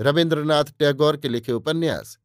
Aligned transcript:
रविन्द्रनाथ 0.00 0.64
टैगोर 0.78 1.16
के 1.16 1.28
लिखे 1.28 1.52
उपन्यास, 1.52 2.18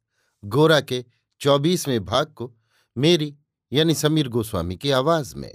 गोरा 0.44 0.80
के 0.80 1.04
चौबीसवें 1.40 2.04
भाग 2.04 2.26
को 2.26 2.54
मेरी 2.96 3.36
यानी 3.72 3.94
समीर 3.94 4.28
गोस्वामी 4.28 4.76
की 4.76 4.90
आवाज़ 4.90 5.36
में। 5.36 5.54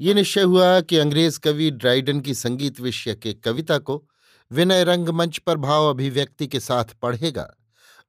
ये 0.00 0.14
निश्चय 0.14 0.42
हुआ 0.42 0.80
कि 0.80 0.96
अंग्रेज़ 0.96 1.40
कवि 1.40 1.70
ड्राइडन 1.70 2.20
की 2.20 2.34
संगीत 2.34 2.80
विषय 2.80 3.14
के 3.14 3.34
कविता 3.34 3.78
को 3.78 4.08
विनय 4.50 4.84
रंगमंच 4.84 5.38
पर 5.38 5.56
भाव 5.56 5.86
अभिव्यक्ति 5.90 6.46
के 6.46 6.60
साथ 6.60 6.84
पढ़ेगा 7.02 7.48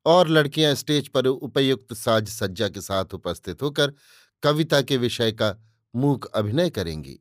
और 0.05 0.27
लड़कियाँ 0.27 0.75
स्टेज 0.75 1.07
पर 1.07 1.27
उपयुक्त 1.27 1.93
साज 1.93 2.27
सज्जा 2.29 2.69
के 2.69 2.81
साथ 2.81 3.13
उपस्थित 3.13 3.61
होकर 3.61 3.93
कविता 4.43 4.81
के 4.81 4.97
विषय 4.97 5.31
का 5.31 5.55
मूक 5.95 6.25
अभिनय 6.25 6.69
करेंगी। 6.69 7.19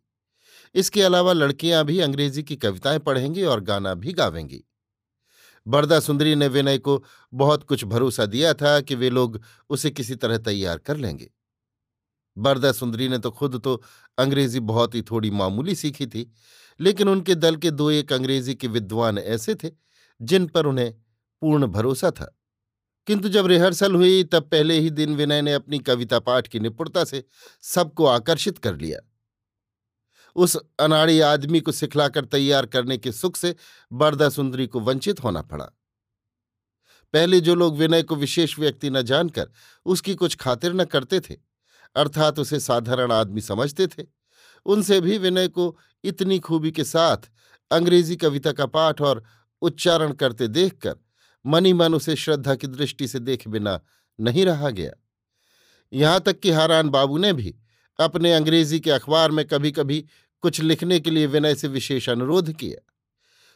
इसके 0.75 1.03
अलावा 1.03 1.33
लड़कियाँ 1.33 1.85
भी 1.85 2.01
अंग्रेज़ी 2.01 2.43
की 2.43 2.57
कविताएँ 2.57 2.99
पढ़ेंगी 2.99 3.43
और 3.43 3.61
गाना 3.61 3.95
भी 3.95 4.13
गावेंगी। 4.13 4.65
बरदा 5.67 6.01
सुंदरी 6.01 6.35
ने 6.35 6.49
विनय 6.49 6.79
को 6.79 7.05
बहुत 7.33 7.65
कुछ 7.65 7.85
भरोसा 7.85 8.27
दिया 8.27 8.55
था 8.55 8.81
कि 8.81 8.95
वे 8.95 9.11
लोग 9.11 9.41
उसे 9.71 9.91
किसी 9.91 10.15
तरह 10.15 10.39
तैयार 10.39 10.79
कर 10.79 10.97
लेंगे। 10.97 11.31
बरदा 12.39 12.73
सुंदरी 12.73 13.09
ने 13.09 13.19
तो 13.19 13.31
खुद 13.31 13.61
तो 13.65 13.83
अंग्रेज़ी 14.19 14.61
बहुत 14.61 14.95
ही 14.95 15.03
थोड़ी 15.03 15.31
मामूली 15.31 15.75
सीखी 15.75 16.07
थी, 16.07 16.33
लेकिन 16.81 17.09
उनके 17.09 17.35
दल 17.35 17.57
के 17.57 17.71
दो 17.71 17.91
एक 17.91 18.13
अंग्रेज़ी 18.13 18.55
के 18.55 18.69
विद्वान 18.69 19.19
ऐसे 19.19 19.55
थे 19.55 19.71
जिन 20.21 20.47
पर 20.47 20.67
उन्हें 20.67 20.93
पूर्ण 21.43 21.67
भरोसा 21.67 22.11
था। 22.11 22.33
किंतु 23.07 23.29
जब 23.29 23.47
रिहर्सल 23.47 23.95
हुई 23.95 24.25
तब 24.25 24.43
पहले 24.43 24.79
ही 24.81 24.91
दिन 24.91 25.17
विनय 25.17 25.43
ने 25.43 25.53
अपनी 25.53 25.79
कविता 25.79 26.19
पाठ 26.19 26.49
की 26.49 26.61
निपुणता 26.61 27.05
से 27.05 27.25
सबको 27.63 28.07
आकर्षित 28.07 28.59
कर 28.59 28.77
लिया। 28.77 29.06
उस 30.37 30.57
अनाड़ी 30.81 31.21
आदमी 31.21 31.61
को 31.61 31.73
सिखलाकर 31.73 32.25
तैयार 32.25 32.67
करने 32.67 32.99
के 32.99 33.13
सुख 33.13 33.37
से 33.37 33.55
बरदा 33.93 34.29
सुंदरी 34.29 34.67
को 34.67 34.81
वंचित 34.81 35.23
होना 35.25 35.43
पड़ा। 35.43 35.65
पहले 37.15 37.41
जो 37.41 37.55
लोग 37.55 37.77
विनय 37.77 38.03
को 38.03 38.17
विशेष 38.17 38.59
व्यक्ति 38.59 38.91
न 38.91 39.03
जानकर 39.03 39.49
उसकी 39.87 40.15
कुछ 40.15 40.35
खातिर 40.37 40.73
न 40.73 40.85
करते 40.85 41.21
थे, 41.21 41.35
अर्थात 41.97 42.39
उसे 42.39 42.61
साधारण 42.61 43.13
आदमी 43.13 43.41
समझते 43.41 43.87
थे, 43.87 44.05
उनसे 44.67 45.01
भी 45.01 45.19
विनय 45.19 45.49
को 45.49 45.77
इतनी 46.05 46.39
खूबी 46.39 46.71
के 46.71 46.85
साथ 46.85 47.31
अंग्रेज़ी 47.71 48.17
कविता 48.17 48.53
का 48.53 48.67
पाठ 48.67 49.01
और 49.01 49.25
उच्चारण 49.63 50.13
करते 50.13 50.49
देखकर 50.49 50.97
मनी 51.47 51.73
मन 51.73 51.95
उसे 51.95 52.17
श्रद्धा 52.17 52.55
की 52.55 52.67
दृष्टि 52.67 53.09
से 53.09 53.19
देख 53.19 53.49
बिना 53.49 53.81
नहीं 54.21 54.45
रहा 54.47 54.71
गया। 54.71 54.93
यहाँ 55.93 56.21
तक 56.21 56.41
कि 56.41 56.51
हारान 56.51 56.89
बाबू 56.89 57.19
ने 57.19 57.33
भी 57.33 57.55
अपने 57.99 58.33
अंग्रेज़ी 58.33 58.81
के 58.81 58.91
अखबार 58.91 59.31
में 59.31 59.45
कभी 59.45 59.71
कभी 59.73 60.05
कुछ 60.47 60.61
लिखने 60.61 61.01
के 61.01 61.11
लिए 61.11 61.27
विनय 61.27 61.55
से 61.55 61.69
विशेष 61.69 62.09
अनुरोध 62.09 62.53
किया। 62.53 62.93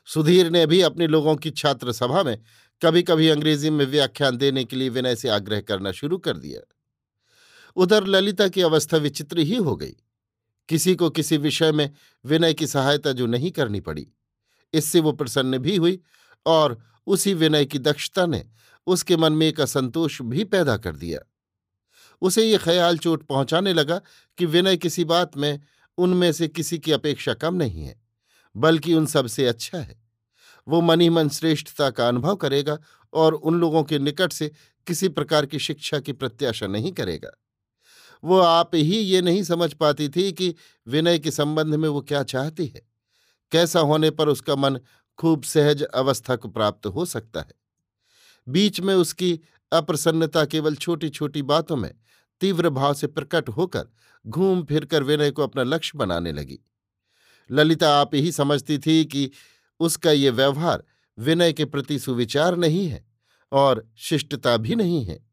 सुधीर 0.08 0.50
ने 0.50 0.66
भी 0.66 0.80
अपने 0.80 1.06
लोगों 1.06 1.36
की 1.36 1.50
छात्र 1.50 1.92
सभा 1.92 2.22
में 2.22 2.38
कभी 2.82 3.02
कभी 3.02 3.28
अंग्रेज़ी 3.28 3.70
में 3.70 3.84
व्याख्यान 3.86 4.36
देने 4.36 4.64
के 4.64 4.76
लिए 4.76 4.88
विनय 4.88 5.16
से 5.16 5.28
आग्रह 5.28 5.60
करना 5.60 5.92
शुरू 5.92 6.18
कर 6.18 6.36
दिया। 6.36 6.60
उधर 7.76 8.06
ललिता 8.06 8.48
की 8.48 8.62
अवस्था 8.62 8.96
विचित्र 8.96 9.38
ही 9.38 9.56
हो 9.56 9.76
गई। 9.76 9.96
किसी 10.68 10.94
को 10.94 11.10
किसी 11.10 11.36
विषय 11.36 11.72
में 11.72 11.90
विनय 12.24 12.54
की 12.54 12.66
सहायता 12.66 13.12
जो 13.12 13.26
नहीं 13.26 13.50
करनी 13.50 13.80
पड़ी, 13.80 14.06
इससे 14.74 15.00
वो 15.00 15.12
प्रसन्न 15.12 15.58
भी 15.58 15.76
हुई 15.76 16.00
और 16.46 16.78
उसी 17.06 17.34
विनय 17.34 17.64
की 17.64 17.78
दक्षता 17.78 18.26
ने 18.26 18.44
उसके 18.86 19.16
मन 19.16 19.32
में 19.32 19.46
एक 19.48 19.60
असंतोष 19.60 20.22
भी 20.22 20.44
पैदा 20.44 20.76
कर 20.76 20.96
दिया। 20.96 21.20
उसे 22.22 22.50
ये 22.50 22.58
ख्याल 22.58 22.98
चोट 22.98 23.26
पहुँचाने 23.26 23.72
लगा 23.72 24.00
कि 24.38 24.46
विनय 24.46 24.76
किसी 24.76 25.04
बात 25.04 25.36
में 25.36 25.60
उनमें 26.00 26.32
से 26.32 26.48
किसी 26.48 26.78
की 26.78 26.92
अपेक्षा 26.92 27.34
कम 27.34 27.54
नहीं 27.54 27.84
है, 27.84 28.00
बल्कि 28.56 28.94
उन 28.94 29.06
सबसे 29.06 29.46
अच्छा 29.46 29.78
है। 29.78 29.98
वो 30.68 30.80
मनी 30.80 31.08
मन 31.08 31.28
श्रेष्ठता 31.28 31.90
का 31.90 32.08
अनुभव 32.08 32.36
करेगा 32.36 32.78
और 33.12 33.34
उन 33.34 33.60
लोगों 33.60 33.82
के 33.84 33.98
निकट 33.98 34.32
से 34.32 34.50
किसी 34.86 35.08
प्रकार 35.08 35.46
की 35.46 35.58
शिक्षा 35.58 35.98
की 35.98 36.12
प्रत्याशा 36.12 36.66
नहीं 36.66 36.92
करेगा। 36.92 37.30
वो 38.24 38.38
आप 38.38 38.74
ही 38.74 38.98
ये 38.98 39.22
नहीं 39.22 39.42
समझ 39.42 39.72
पाती 39.72 40.08
थी 40.08 40.32
कि 40.32 40.54
विनय 40.86 41.18
के 41.18 41.30
संबंध 41.30 41.74
में 41.74 41.88
वो 41.88 42.00
क्या 42.00 42.22
चाहती 42.22 42.66
है। 42.66 42.82
कैसा 43.52 43.80
होने 43.80 44.10
पर 44.10 44.28
उसका 44.28 44.56
मन 44.56 44.78
खूब 45.18 45.42
सहज 45.42 45.82
अवस्था 45.82 46.36
को 46.36 46.48
प्राप्त 46.48 46.86
हो 46.86 47.04
सकता 47.04 47.40
है। 47.40 47.54
बीच 48.48 48.80
में 48.80 48.94
उसकी 48.94 49.40
अप्रसन्नता 49.72 50.44
केवल 50.44 50.74
छोटी 50.74 51.08
छोटी 51.08 51.42
बातों 51.42 51.76
में 51.76 51.94
तीव्र 52.40 52.68
भाव 52.68 52.94
से 52.94 53.06
प्रकट 53.06 53.48
होकर 53.48 53.88
घूम 54.26 54.64
फिरकर 54.64 55.02
विनय 55.02 55.30
को 55.30 55.42
अपना 55.42 55.62
लक्ष्य 55.62 55.98
बनाने 55.98 56.32
लगी। 56.32 56.58
ललिता 57.50 58.00
आप 58.00 58.14
ही 58.14 58.32
समझती 58.32 58.78
थी 58.78 59.04
कि 59.04 59.30
उसका 59.80 60.10
ये 60.10 60.30
व्यवहार 60.30 60.84
विनय 61.18 61.52
के 61.52 61.64
प्रति 61.64 61.98
सुविचार 61.98 62.56
नहीं 62.56 62.86
है 62.88 63.04
और 63.52 63.90
शिष्टता 63.96 64.56
भी 64.56 64.74
नहीं 64.74 65.04
है। 65.04 65.26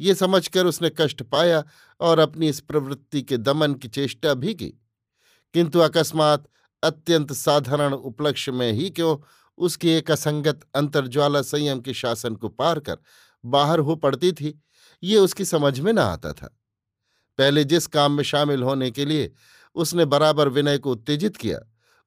ये 0.00 0.14
समझकर 0.14 0.66
उसने 0.66 0.90
कष्ट 0.98 1.22
पाया 1.22 1.64
और 2.00 2.18
अपनी 2.18 2.48
इस 2.48 2.60
प्रवृत्ति 2.60 3.22
के 3.22 3.36
दमन 3.36 3.74
की 3.74 3.88
चेष्टा 3.88 4.34
भी 4.34 4.54
की। 4.54 4.68
किंतु 5.54 5.78
अकस्मात 5.78 6.48
अत्यंत 6.82 7.32
साधारण 7.32 7.92
उपलक्ष्य 7.92 8.52
में 8.52 8.72
ही 8.72 8.90
क्यों 8.90 9.16
उसकी 9.58 9.90
एक 9.90 10.10
असंगत 10.10 10.60
अंतर्ज्वाला 10.74 11.42
संयम 11.42 11.80
के 11.80 11.94
शासन 11.94 12.34
को 12.34 12.48
पार 12.48 12.80
कर 12.80 12.96
बाहर 13.44 13.78
हो 13.78 13.96
पड़ती 13.96 14.32
थी 14.32 14.62
ये 15.02 15.18
उसकी 15.18 15.44
समझ 15.44 15.80
में 15.80 15.92
न 15.92 15.98
आता 15.98 16.32
था। 16.32 16.60
पहले 17.38 17.64
जिस 17.64 17.86
काम 17.86 18.12
में 18.12 18.24
शामिल 18.24 18.62
होने 18.62 18.90
के 18.90 19.04
लिए 19.04 19.32
उसने 19.74 20.04
बराबर 20.04 20.48
विनय 20.48 20.78
को 20.78 20.92
उत्तेजित 20.92 21.36
किया, 21.36 21.60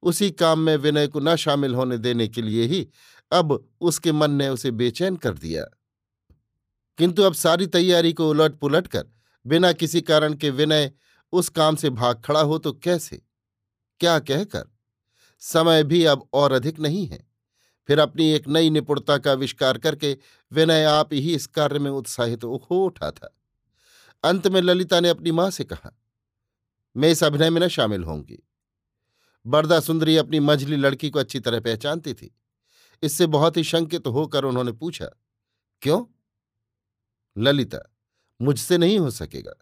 उसी 0.04 0.32
काम 0.32 0.60
में 0.60 0.78
विनय 0.78 1.08
को 1.08 1.20
न 1.20 1.36
शामिल 1.36 1.76
होने 1.76 1.98
देने 1.98 2.28
के 2.28 2.42
लिए 2.42 2.64
ही 2.64 2.90
अब 3.32 3.70
उसके 3.82 4.12
मन 4.12 4.32
ने 4.32 4.50
उसे 4.50 4.72
बेचैन 4.72 5.16
कर 5.16 5.34
दिया। 5.34 5.64
किंतु 6.98 7.22
अब 7.22 7.34
सारी 7.34 7.68
तैयारी 7.68 8.14
को 8.14 8.30
उलट 8.30 8.56
पुलट 8.56 8.88
कर 8.88 9.08
बिना 9.48 9.72
किसी 9.72 10.02
कारण 10.02 10.34
के 10.34 10.50
विनय 10.50 10.92
उस 11.32 11.50
काम 11.50 11.76
से 11.76 11.90
भाग 11.90 12.22
खड़ा 12.26 12.42
हो 12.42 12.58
तो 12.58 12.74
कैसे? 12.74 13.22
क्या 14.00 14.20
कहकर? 14.20 14.64
समय 15.40 15.84
भी 15.84 16.06
अब 16.06 16.30
और 16.34 16.52
अधिक 16.52 16.80
नहीं 16.80 17.08
है। 17.08 17.29
फिर 17.90 18.00
अपनी 18.00 18.26
एक 18.32 18.48
नई 18.48 18.70
निपुणता 18.70 19.18
का 19.18 19.32
आविष्कार 19.32 19.78
करके 19.78 20.12
विनय 20.52 20.84
आप 20.84 21.14
ही 21.14 21.34
इस 21.36 21.46
कार्य 21.48 21.80
में 21.80 21.90
उत्साहित 21.92 22.44
हो 22.44 22.84
उठा 22.86 23.10
था। 23.12 23.34
अंत 24.24 24.48
में 24.48 24.60
ललिता 24.62 25.00
ने 25.00 25.10
अपनी 25.10 25.32
माँ 25.32 25.50
से 25.50 25.64
कहा, 25.64 25.92
मैं 26.96 27.10
इस 27.10 27.24
अभिनय 27.24 27.50
में 27.50 27.62
न 27.62 27.68
शामिल 27.68 28.04
होंगी। 28.04 28.38
बरदा 29.46 29.80
सुंदरी 29.80 30.18
अपनी 30.18 30.40
मझली 30.40 30.76
लड़की 30.76 31.10
को 31.10 31.20
अच्छी 31.20 31.40
तरह 31.40 31.60
पहचानती 31.60 32.14
थी। 32.14 32.36
इससे 33.04 33.28
बहुत 33.28 33.58
ही 33.58 33.64
शंकित 33.64 34.04
तो 34.04 34.12
होकर 34.12 34.46
उन्होंने 34.46 34.72
पूछा, 34.72 35.06
क्यों? 35.82 36.04
ललिता, 37.38 37.80
मुझसे 38.40 38.78
नहीं 38.78 39.00
हो 39.00 39.10
सकेगा। 39.12 39.54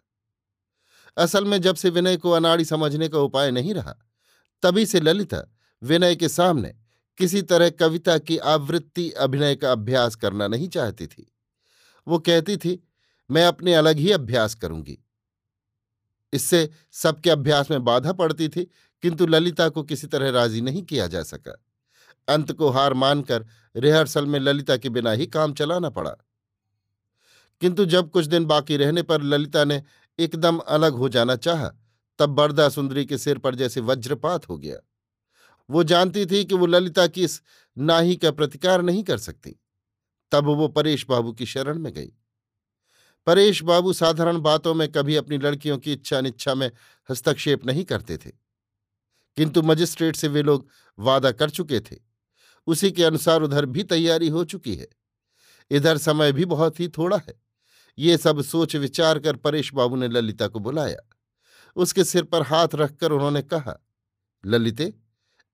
असल 1.16 1.44
में 1.44 1.60
जब 1.60 1.76
से 1.76 1.90
विनय 1.90 2.16
को 2.16 2.30
अनाड़ी 2.30 2.64
समझने 2.64 3.08
का 3.08 3.18
उपाय 3.18 3.50
नहीं 3.50 3.74
रहा, 3.74 3.96
तभी 4.62 4.86
से 4.86 5.00
ललिता 5.00 5.42
विनय 5.82 6.16
के 6.16 6.28
सामने 6.28 6.74
किसी 7.18 7.42
तरह 7.42 7.70
कविता 7.70 8.18
की 8.18 8.38
आवृत्ति 8.38 9.10
अभिनय 9.10 9.56
का 9.56 9.72
अभ्यास 9.72 10.14
करना 10.14 10.48
नहीं 10.48 10.68
चाहती 10.68 11.06
थी। 11.06 11.32
वो 12.08 12.18
कहती 12.18 12.56
थी, 12.56 12.88
मैं 13.30 13.44
अपने 13.44 13.74
अलग 13.74 13.96
ही 13.96 14.12
अभ्यास 14.12 14.54
करूँगी। 14.54 14.98
इससे 16.32 16.70
सबके 16.92 17.30
अभ्यास 17.30 17.70
में 17.70 17.84
बाधा 17.84 18.12
पड़ती 18.12 18.48
थी, 18.48 18.70
किंतु 19.02 19.26
ललिता 19.26 19.68
को 19.68 19.82
किसी 19.82 20.06
तरह 20.06 20.30
राज़ी 20.30 20.60
नहीं 20.60 20.82
किया 20.82 21.06
जा 21.06 21.22
सका। 21.22 21.64
अंत 22.28 22.52
को 22.52 22.68
हार 22.68 22.94
मानकर 22.94 23.46
रिहर्सल 23.76 24.26
में 24.26 24.40
ललिता 24.40 24.76
के 24.76 24.88
बिना 24.88 25.10
ही 25.10 25.26
काम 25.26 25.54
चलाना 25.54 25.90
पड़ा। 25.90 26.16
किंतु 27.60 27.84
जब 27.84 28.10
कुछ 28.10 28.26
दिन 28.26 28.44
बाकी 28.44 28.76
रहने 28.76 29.02
पर 29.02 29.22
ललिता 29.22 29.64
ने 29.64 29.82
एकदम 30.18 30.58
अलग 30.58 30.92
हो 30.92 31.08
जाना 31.08 31.36
चाहा, 31.36 31.70
तब 32.18 32.26
बरदा 32.26 32.68
सुंदरी 32.68 33.04
के 33.04 33.18
सिर 33.18 33.38
पर 33.38 33.54
जैसे 33.54 33.80
वज्रपात 33.80 34.48
हो 34.48 34.58
गया। 34.58 34.76
वो 35.70 35.84
जानती 35.84 36.26
थी 36.26 36.44
कि 36.44 36.54
वो 36.54 36.66
ललिता 36.66 37.06
की 37.06 37.24
इस 37.24 37.42
नाही 37.78 38.16
का 38.16 38.30
प्रतिकार 38.30 38.82
नहीं 38.82 39.04
कर 39.04 39.18
सकती। 39.18 39.56
तब 40.32 40.44
वो 40.44 40.68
परेश 40.68 41.06
बाबू 41.08 41.32
की 41.32 41.46
शरण 41.46 41.78
में 41.78 41.92
गई। 41.92 42.12
परेश 43.26 43.62
बाबू 43.62 43.92
साधारण 43.92 44.38
बातों 44.38 44.74
में 44.74 44.92
कभी 44.92 45.16
अपनी 45.16 45.38
लड़कियों 45.38 45.78
की 45.78 45.92
इच्छा 45.92 46.18
अनिच्छा 46.18 46.54
में 46.54 46.70
हस्तक्षेप 47.10 47.66
नहीं 47.66 47.84
करते 47.84 48.16
थे। 48.16 48.30
किंतु 49.36 49.62
मजिस्ट्रेट 49.62 50.16
से 50.16 50.28
वे 50.28 50.42
लोग 50.42 50.68
वादा 50.98 51.32
कर 51.32 51.50
चुके 51.50 51.80
थे। 51.80 51.96
उसी 52.66 52.92
के 52.92 53.04
अनुसार 53.04 53.42
उधर 53.42 53.66
भी 53.66 53.82
तैयारी 53.82 54.28
हो 54.28 54.44
चुकी 54.44 54.74
है। 54.74 54.88
इधर 55.70 55.98
समय 55.98 56.32
भी 56.32 56.44
बहुत 56.44 56.80
ही 56.80 56.88
थोड़ा 56.88 57.16
है। 57.16 57.42
ये 57.98 58.18
सब 58.18 58.42
सोच 58.42 58.76
विचार 58.76 59.18
कर 59.18 59.36
परेश 59.36 59.74
बाबू 59.74 59.96
ने 59.96 60.08
ललिता 60.08 60.48
को 60.48 60.58
बुलाया। 60.58 60.98
उसके 61.76 62.04
सिर 62.04 62.22
पर 62.22 62.42
हाथ 62.42 62.68
रखकर 62.74 63.12
उन्होंने 63.12 63.42
कहा, 63.42 63.86
ललिते 64.46 64.94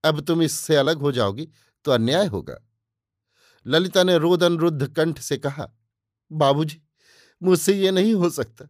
अब 0.04 0.20
तुम 0.20 0.42
इससे 0.42 0.76
अलग 0.76 0.98
हो 0.98 1.12
जाओगी 1.12 1.48
तो 1.84 1.90
अन्याय 1.90 2.26
होगा। 2.26 2.56
ललिता 3.66 4.02
ने 4.02 4.16
रोदन 4.18 4.56
रुद्ध 4.58 4.86
कंठ 4.88 5.18
से 5.20 5.36
कहा, 5.38 5.68
बाबूजी, 6.30 6.80
मुझसे 7.42 7.72
ये 7.74 7.90
नहीं 7.90 8.14
हो 8.14 8.30
सकता। 8.30 8.68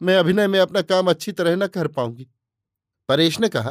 मैं 0.00 0.16
अभिनय 0.16 0.46
में 0.48 0.58
अपना 0.60 0.82
काम 0.82 1.10
अच्छी 1.10 1.32
तरह 1.32 1.56
न 1.56 1.66
कर 1.68 1.88
पाऊँगी। 1.88 2.26
परेश 3.08 3.38
ने 3.40 3.48
कहा, 3.48 3.70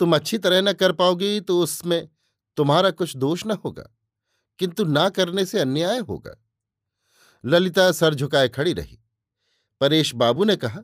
तुम 0.00 0.14
अच्छी 0.14 0.38
तरह 0.38 0.60
न 0.60 0.72
कर 0.72 0.92
पाओगी 0.92 1.40
तो 1.40 1.60
उसमें 1.60 2.08
तुम्हारा 2.56 2.90
कुछ 2.90 3.16
दोष 3.16 3.46
न 3.46 3.58
होगा, 3.64 3.82
किंतु 4.58 4.84
ना 4.84 5.08
करने 5.10 5.44
से 5.46 5.60
अन्याय 5.60 5.98
होगा। 6.00 6.36
ललिता 7.44 7.90
सर 7.92 8.14
झुकाए 8.14 8.48
खड़ी 8.48 8.72
रही। 8.72 8.98
परेश 9.80 10.14
बाबू 10.14 10.44
ने 10.44 10.56
कहा, 10.56 10.80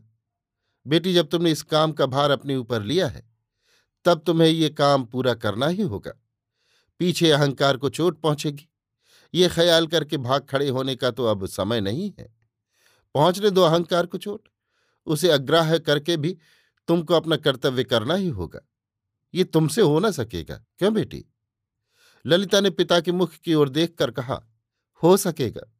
बेटी, 0.87 1.15
जब 1.15 1.29
तुमने 1.29 1.51
इस 1.51 1.63
काम 1.65 1.93
का 1.93 2.07
भार 2.07 2.31
अपने 2.31 2.57
ऊपर 2.57 2.83
लिया 2.83 3.07
है 3.09 3.23
तब 4.05 4.23
तुम्हें 4.27 4.49
ये 4.49 4.69
काम 4.69 5.05
पूरा 5.05 5.35
करना 5.35 5.67
ही 5.67 5.83
होगा। 5.83 6.13
पीछे 6.99 7.31
अहंकार 7.31 7.77
को 7.77 7.89
चोट 7.89 8.21
पहुंचेगी। 8.21 8.69
ये 9.35 9.49
ख्याल 9.49 9.87
करके 9.87 10.17
भाग 10.17 10.47
खड़े 10.51 10.69
होने 10.69 10.97
का 10.97 11.11
तो 11.11 11.25
अब 11.25 11.47
समय 11.47 11.81
नहीं 11.81 12.13
है। 12.19 12.35
पहुँचने 13.15 13.51
दो 13.51 13.63
अहंकार 13.63 14.07
को 14.07 14.19
चोट। 14.19 14.49
उसे 15.07 15.31
अग्राह्य 15.31 15.79
करके 15.79 16.17
भी 16.17 16.39
तुमको 16.89 17.15
अपना 17.15 17.37
कर्तव्य 17.37 17.85
करना 17.85 18.15
ही 18.15 18.29
होगा। 18.29 18.61
ये 19.35 19.45
तुमसे 19.45 19.81
हो 19.81 19.99
ना 19.99 20.11
सकेगा। 20.11 20.55
क्यों 20.55 20.95
बेटी? 20.95 21.25
ललिता 22.27 22.61
ने 22.61 22.71
पिता 22.71 23.01
के 23.01 23.13
मुख 23.13 23.33
की 23.33 23.55
ओर 23.55 23.69
देखकर 23.69 24.11
कहा, 24.11 24.43
हो 25.03 25.17
सकेगा। 25.17 25.71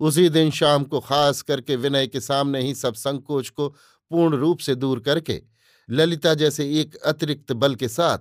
उसी 0.00 0.28
दिन 0.28 0.50
शाम 0.50 0.84
को 0.84 1.00
खास 1.00 1.42
करके 1.42 1.76
विनय 1.76 2.06
के 2.06 2.20
सामने 2.20 2.60
ही 2.62 2.74
सब 2.74 2.94
संकोच 2.94 3.48
को 3.48 3.68
पूर्ण 4.10 4.36
रूप 4.36 4.58
से 4.58 4.74
दूर 4.74 5.00
करके 5.00 5.42
ललिता 5.90 6.34
जैसे 6.34 6.80
एक 6.80 6.96
अतिरिक्त 6.96 7.52
बल 7.52 7.74
के 7.74 7.88
साथ 7.88 8.18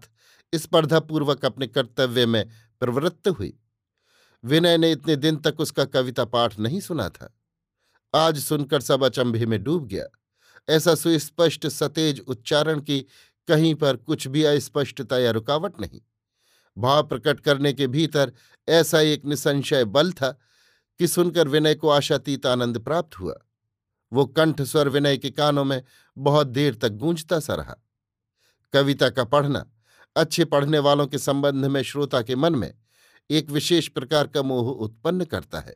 स्पर्धापूर्वक 0.55 1.45
अपने 1.45 1.67
कर्तव्य 1.67 2.25
में 2.25 2.49
प्रवृत्त 2.79 3.27
हुई। 3.27 3.59
विनय 4.43 4.77
ने 4.77 4.91
इतने 4.91 5.15
दिन 5.15 5.37
तक 5.37 5.59
उसका 5.59 5.85
कविता 5.85 6.25
पाठ 6.25 6.59
नहीं 6.59 6.79
सुना 6.79 7.09
था। 7.09 7.37
आज 8.15 8.39
सुनकर 8.39 8.81
सब 8.81 9.03
अचंभे 9.03 9.45
में 9.45 9.63
डूब 9.63 9.87
गया। 9.87 10.05
ऐसा 10.69 10.95
सुस्पष्ट 10.95 11.67
सतेज 11.67 12.19
उच्चारण 12.27 12.79
की 12.79 13.05
कहीं 13.47 13.75
पर 13.75 13.95
कुछ 13.95 14.27
भी 14.27 14.43
अस्पष्टता 14.43 15.17
या 15.17 15.31
रुकावट 15.31 15.81
नहीं। 15.81 16.01
भाव 16.77 17.07
प्रकट 17.07 17.39
करने 17.39 17.73
के 17.73 17.87
भीतर 17.87 18.31
ऐसा 18.69 18.99
एक 18.99 19.25
निसंशय 19.25 19.85
बल 19.85 20.11
था 20.11 20.39
कि 20.99 21.07
सुनकर 21.07 21.47
विनय 21.47 21.75
को 21.75 21.89
आशातीत 21.89 22.45
आनंद 22.45 22.79
प्राप्त 22.79 23.19
हुआ। 23.19 23.35
वो 24.13 24.25
कंठ 24.25 24.61
स्वर 24.61 24.89
विनय 24.89 25.17
के 25.17 25.29
कानों 25.31 25.63
में 25.63 25.83
बहुत 26.21 26.47
देर 26.47 26.75
तक 26.75 26.89
गूंजता 26.89 27.39
सा 27.39 27.55
रहा। 27.55 27.75
कविता 28.73 29.09
का 29.09 29.23
पढ़ना, 29.23 29.71
अच्छे 30.15 30.45
पढ़ने 30.45 30.79
वालों 30.79 31.07
के 31.07 31.17
संबंध 31.17 31.65
में 31.65 31.83
श्रोता 31.83 32.21
के 32.21 32.35
मन 32.35 32.55
में 32.55 32.73
एक 33.29 33.49
विशेष 33.49 33.87
प्रकार 33.87 34.27
का 34.27 34.41
मोह 34.41 34.71
उत्पन्न 34.71 35.25
करता 35.25 35.59
है। 35.59 35.75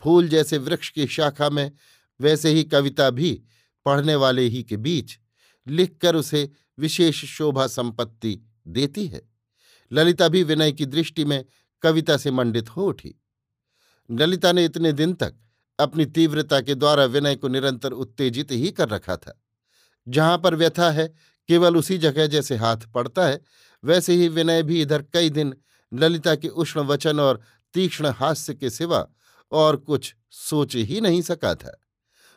फूल 0.00 0.28
जैसे 0.28 0.58
वृक्ष 0.58 0.90
की 0.90 1.06
शाखा 1.06 1.50
में 1.50 1.72
वैसे 2.20 2.50
ही 2.50 2.64
कविता 2.64 3.10
भी 3.10 3.42
पढ़ने 3.84 4.14
वाले 4.14 4.42
ही 4.42 4.62
के 4.62 4.76
बीच 4.76 5.18
लिखकर 5.66 6.16
उसे 6.16 6.50
विशेष 6.78 7.24
शोभा 7.24 7.66
संपत्ति 7.66 8.50
देती 8.66 9.06
है। 9.06 9.30
ललिता 9.92 10.28
भी 10.28 10.42
विनय 10.42 10.72
की 10.72 10.86
दृष्टि 10.86 11.24
में 11.24 11.44
कविता 11.82 12.16
से 12.16 12.30
मंडित 12.30 12.68
हो 12.68 12.86
उठी। 12.86 13.14
ललिता 14.10 14.52
ने 14.52 14.64
इतने 14.64 14.92
दिन 14.92 15.14
तक 15.14 15.34
अपनी 15.78 16.06
तीव्रता 16.06 16.60
के 16.60 16.74
द्वारा 16.74 17.04
विनय 17.04 17.36
को 17.36 17.48
निरंतर 17.48 17.92
उत्तेजित 17.92 18.52
ही 18.52 18.70
कर 18.70 18.88
रखा 18.88 19.16
था। 19.16 19.41
जहाँ 20.08 20.38
पर 20.38 20.54
व्यथा 20.54 20.90
है, 20.90 21.14
केवल 21.48 21.76
उसी 21.76 21.98
जगह 21.98 22.26
जैसे 22.26 22.56
हाथ 22.56 22.76
पड़ता 22.76 23.26
है, 23.26 23.40
वैसे 23.84 24.14
ही 24.14 24.28
विनय 24.28 24.62
भी 24.62 24.82
इधर 24.82 25.02
कई 25.02 25.30
दिन 25.30 25.54
ललिता 25.94 26.34
के 26.34 26.48
उष्ण 26.48 26.80
वचन 26.80 27.20
और 27.20 27.40
तीक्ष्ण 27.74 28.06
हास्य 28.06 28.54
के 28.54 28.70
सिवा 28.70 29.06
और 29.52 29.76
कुछ 29.76 30.14
सोच 30.30 30.76
ही 30.76 31.00
नहीं 31.00 31.22
सका 31.22 31.54
था। 31.54 31.78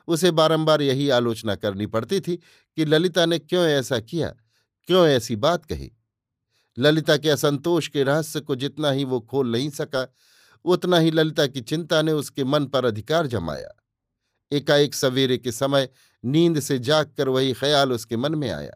उसे 0.07 0.31
बारंबार 0.31 0.81
यही 0.81 1.09
आलोचना 1.09 1.55
करनी 1.55 1.85
पड़ती 1.85 2.19
थी 2.19 2.35
कि 2.75 2.85
ललिता 2.85 3.25
ने 3.25 3.39
क्यों 3.39 3.65
ऐसा 3.65 3.99
किया, 3.99 4.29
क्यों 4.83 5.07
ऐसी 5.07 5.35
बात 5.35 5.65
कही? 5.65 5.91
ललिता 6.77 7.17
के 7.17 7.29
असंतोष 7.29 7.87
के 7.87 8.03
रहस्य 8.03 8.39
को 8.39 8.55
जितना 8.55 8.91
ही 8.91 9.03
वो 9.03 9.19
खोल 9.19 9.51
नहीं 9.51 9.69
सका, 9.69 10.13
उतना 10.65 10.97
ही 10.97 11.11
ललिता 11.11 11.47
की 11.47 11.61
चिंता 11.61 12.01
ने 12.01 12.11
उसके 12.11 12.43
मन 12.43 12.65
पर 12.65 12.85
अधिकार 12.85 13.27
जमाया। 13.27 13.84
एकाएक 14.51 14.95
सवेरे 14.95 15.37
के 15.37 15.51
समय 15.51 15.89
नींद 16.25 16.59
से 16.59 16.79
जागकर 16.79 17.29
वही 17.29 17.53
ख्याल 17.53 17.91
उसके 17.91 18.17
मन 18.17 18.35
में 18.35 18.49
आया। 18.49 18.73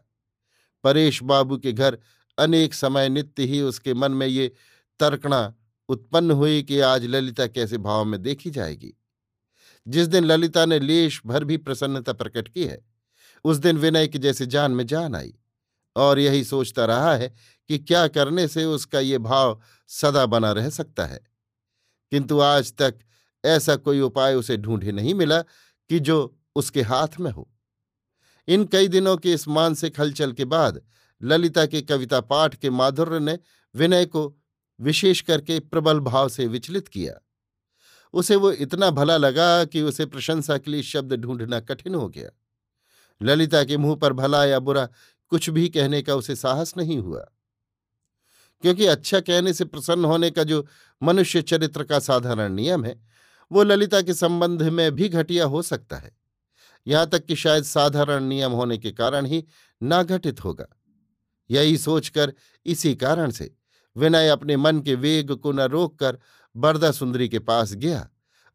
परेश 0.84 1.22
बाबू 1.22 1.58
के 1.58 1.72
घर 1.72 1.98
अनेक 2.38 2.74
समय 2.74 3.08
नित्य 3.08 3.42
ही 3.42 3.60
उसके 3.60 3.94
मन 3.94 4.12
में 4.12 4.26
ये 4.26 4.52
तर्कणा 5.00 5.54
उत्पन्न 5.88 6.30
हुई 6.30 6.62
कि 6.62 6.80
आज 6.80 7.04
ललिता 7.04 7.46
कैसे 7.46 7.78
भाव 7.78 8.04
में 8.04 8.22
देखी 8.22 8.50
जाएगी। 8.50 8.94
जिस 9.88 10.06
दिन 10.06 10.24
ललिता 10.24 10.66
ने 10.66 10.78
लेश 10.78 11.22
भर 11.26 11.44
भी 11.44 11.56
प्रसन्नता 11.56 12.12
प्रकट 12.12 12.48
की 12.48 12.64
है, 12.64 12.86
उस 13.44 13.56
दिन 13.56 13.78
विनय 13.78 14.08
की 14.08 14.18
जैसे 14.18 14.46
जान 14.46 14.72
में 14.72 14.86
जान 14.86 15.14
आई 15.14 15.34
और 15.96 16.18
यही 16.18 16.44
सोचता 16.44 16.84
रहा 16.84 17.14
है 17.16 17.34
कि 17.68 17.78
क्या 17.78 18.08
करने 18.08 18.48
से 18.48 18.64
उसका 18.64 19.00
ये 19.00 19.18
भाव 19.18 19.62
सदा 19.88 20.26
बना 20.26 20.52
रह 20.52 20.70
सकता 20.70 21.06
है। 21.06 21.20
किंतु 22.10 22.40
आज 22.40 22.72
तक 22.72 22.98
ऐसा 23.44 23.76
कोई 23.76 24.00
उपाय 24.00 24.34
उसे 24.34 24.56
ढूंढे 24.56 24.92
नहीं 24.92 25.14
मिला 25.14 25.44
कि 25.90 26.00
जो 26.00 26.38
उसके 26.54 26.82
हाथ 26.82 27.08
में 27.20 27.30
हो। 27.30 27.50
इन 28.48 28.64
कई 28.64 28.88
दिनों 28.88 29.16
के 29.16 29.32
इस 29.32 29.48
मानसिक 29.48 30.00
हलचल 30.00 30.32
के 30.32 30.44
बाद 30.44 30.82
ललिता 31.22 31.66
के 31.66 31.82
कविता 31.82 32.20
पाठ 32.20 32.54
के 32.54 32.70
माधुर्य 32.70 33.18
ने 33.18 33.38
विनय 33.74 34.06
को 34.06 34.36
विशेष 34.80 35.20
करके 35.20 35.60
प्रबल 35.60 36.00
भाव 36.00 36.28
से 36.28 36.46
विचलित 36.46 36.88
किया। 36.88 37.26
उसे 38.12 38.36
वो 38.36 38.52
इतना 38.52 38.90
भला 38.90 39.16
लगा 39.16 39.64
कि 39.64 39.82
उसे 39.82 40.06
प्रशंसा 40.06 40.58
के 40.58 40.70
लिए 40.70 40.82
शब्द 40.82 41.12
ढूंढना 41.12 41.60
कठिन 41.60 41.94
हो 41.94 42.08
गया। 42.08 42.30
ललिता 43.22 43.64
के 43.64 43.76
मुँह 43.76 43.96
पर 43.96 44.12
भला 44.12 44.44
या 44.44 44.58
बुरा 44.58 44.88
कुछ 45.28 45.50
भी 45.50 45.68
कहने 45.68 46.02
का 46.02 46.14
उसे 46.14 46.36
साहस 46.36 46.76
नहीं 46.76 46.98
हुआ। 46.98 47.28
क्योंकि 48.62 48.86
अच्छा 48.86 49.20
कहने 49.20 49.52
से 49.52 49.64
प्रसन्न 49.64 50.04
होने 50.04 50.30
का 50.30 50.44
जो 50.44 50.66
मनुष्य 51.02 51.42
चरित्र 51.42 51.84
का 51.84 51.98
साधारण 51.98 52.52
नियम 52.52 52.84
है 52.84 53.09
वो 53.52 53.62
ललिता 53.62 54.00
के 54.02 54.14
संबंध 54.14 54.62
में 54.62 54.90
भी 54.92 55.08
घटिया 55.08 55.44
हो 55.44 55.62
सकता 55.62 55.96
है। 55.96 56.12
यहाँ 56.86 57.06
तक 57.06 57.24
कि 57.24 57.36
शायद 57.36 57.64
साधारण 57.64 58.24
नियम 58.24 58.52
होने 58.52 58.78
के 58.78 58.90
कारण 58.90 59.26
ही 59.26 59.44
ना 59.82 60.02
घटित 60.02 60.44
होगा। 60.44 60.66
यही 61.50 61.78
सोचकर 61.78 62.32
इसी 62.66 62.94
कारण 62.94 63.30
से 63.30 63.54
विनय 63.96 64.28
अपने 64.28 64.56
मन 64.56 64.80
के 64.80 64.94
वेग 64.94 65.32
को 65.32 65.52
न 65.52 65.60
रोककर 65.60 66.18
बरदा 66.56 66.90
सुंदरी 66.90 67.28
के 67.28 67.38
पास 67.38 67.72
गया 67.74 68.08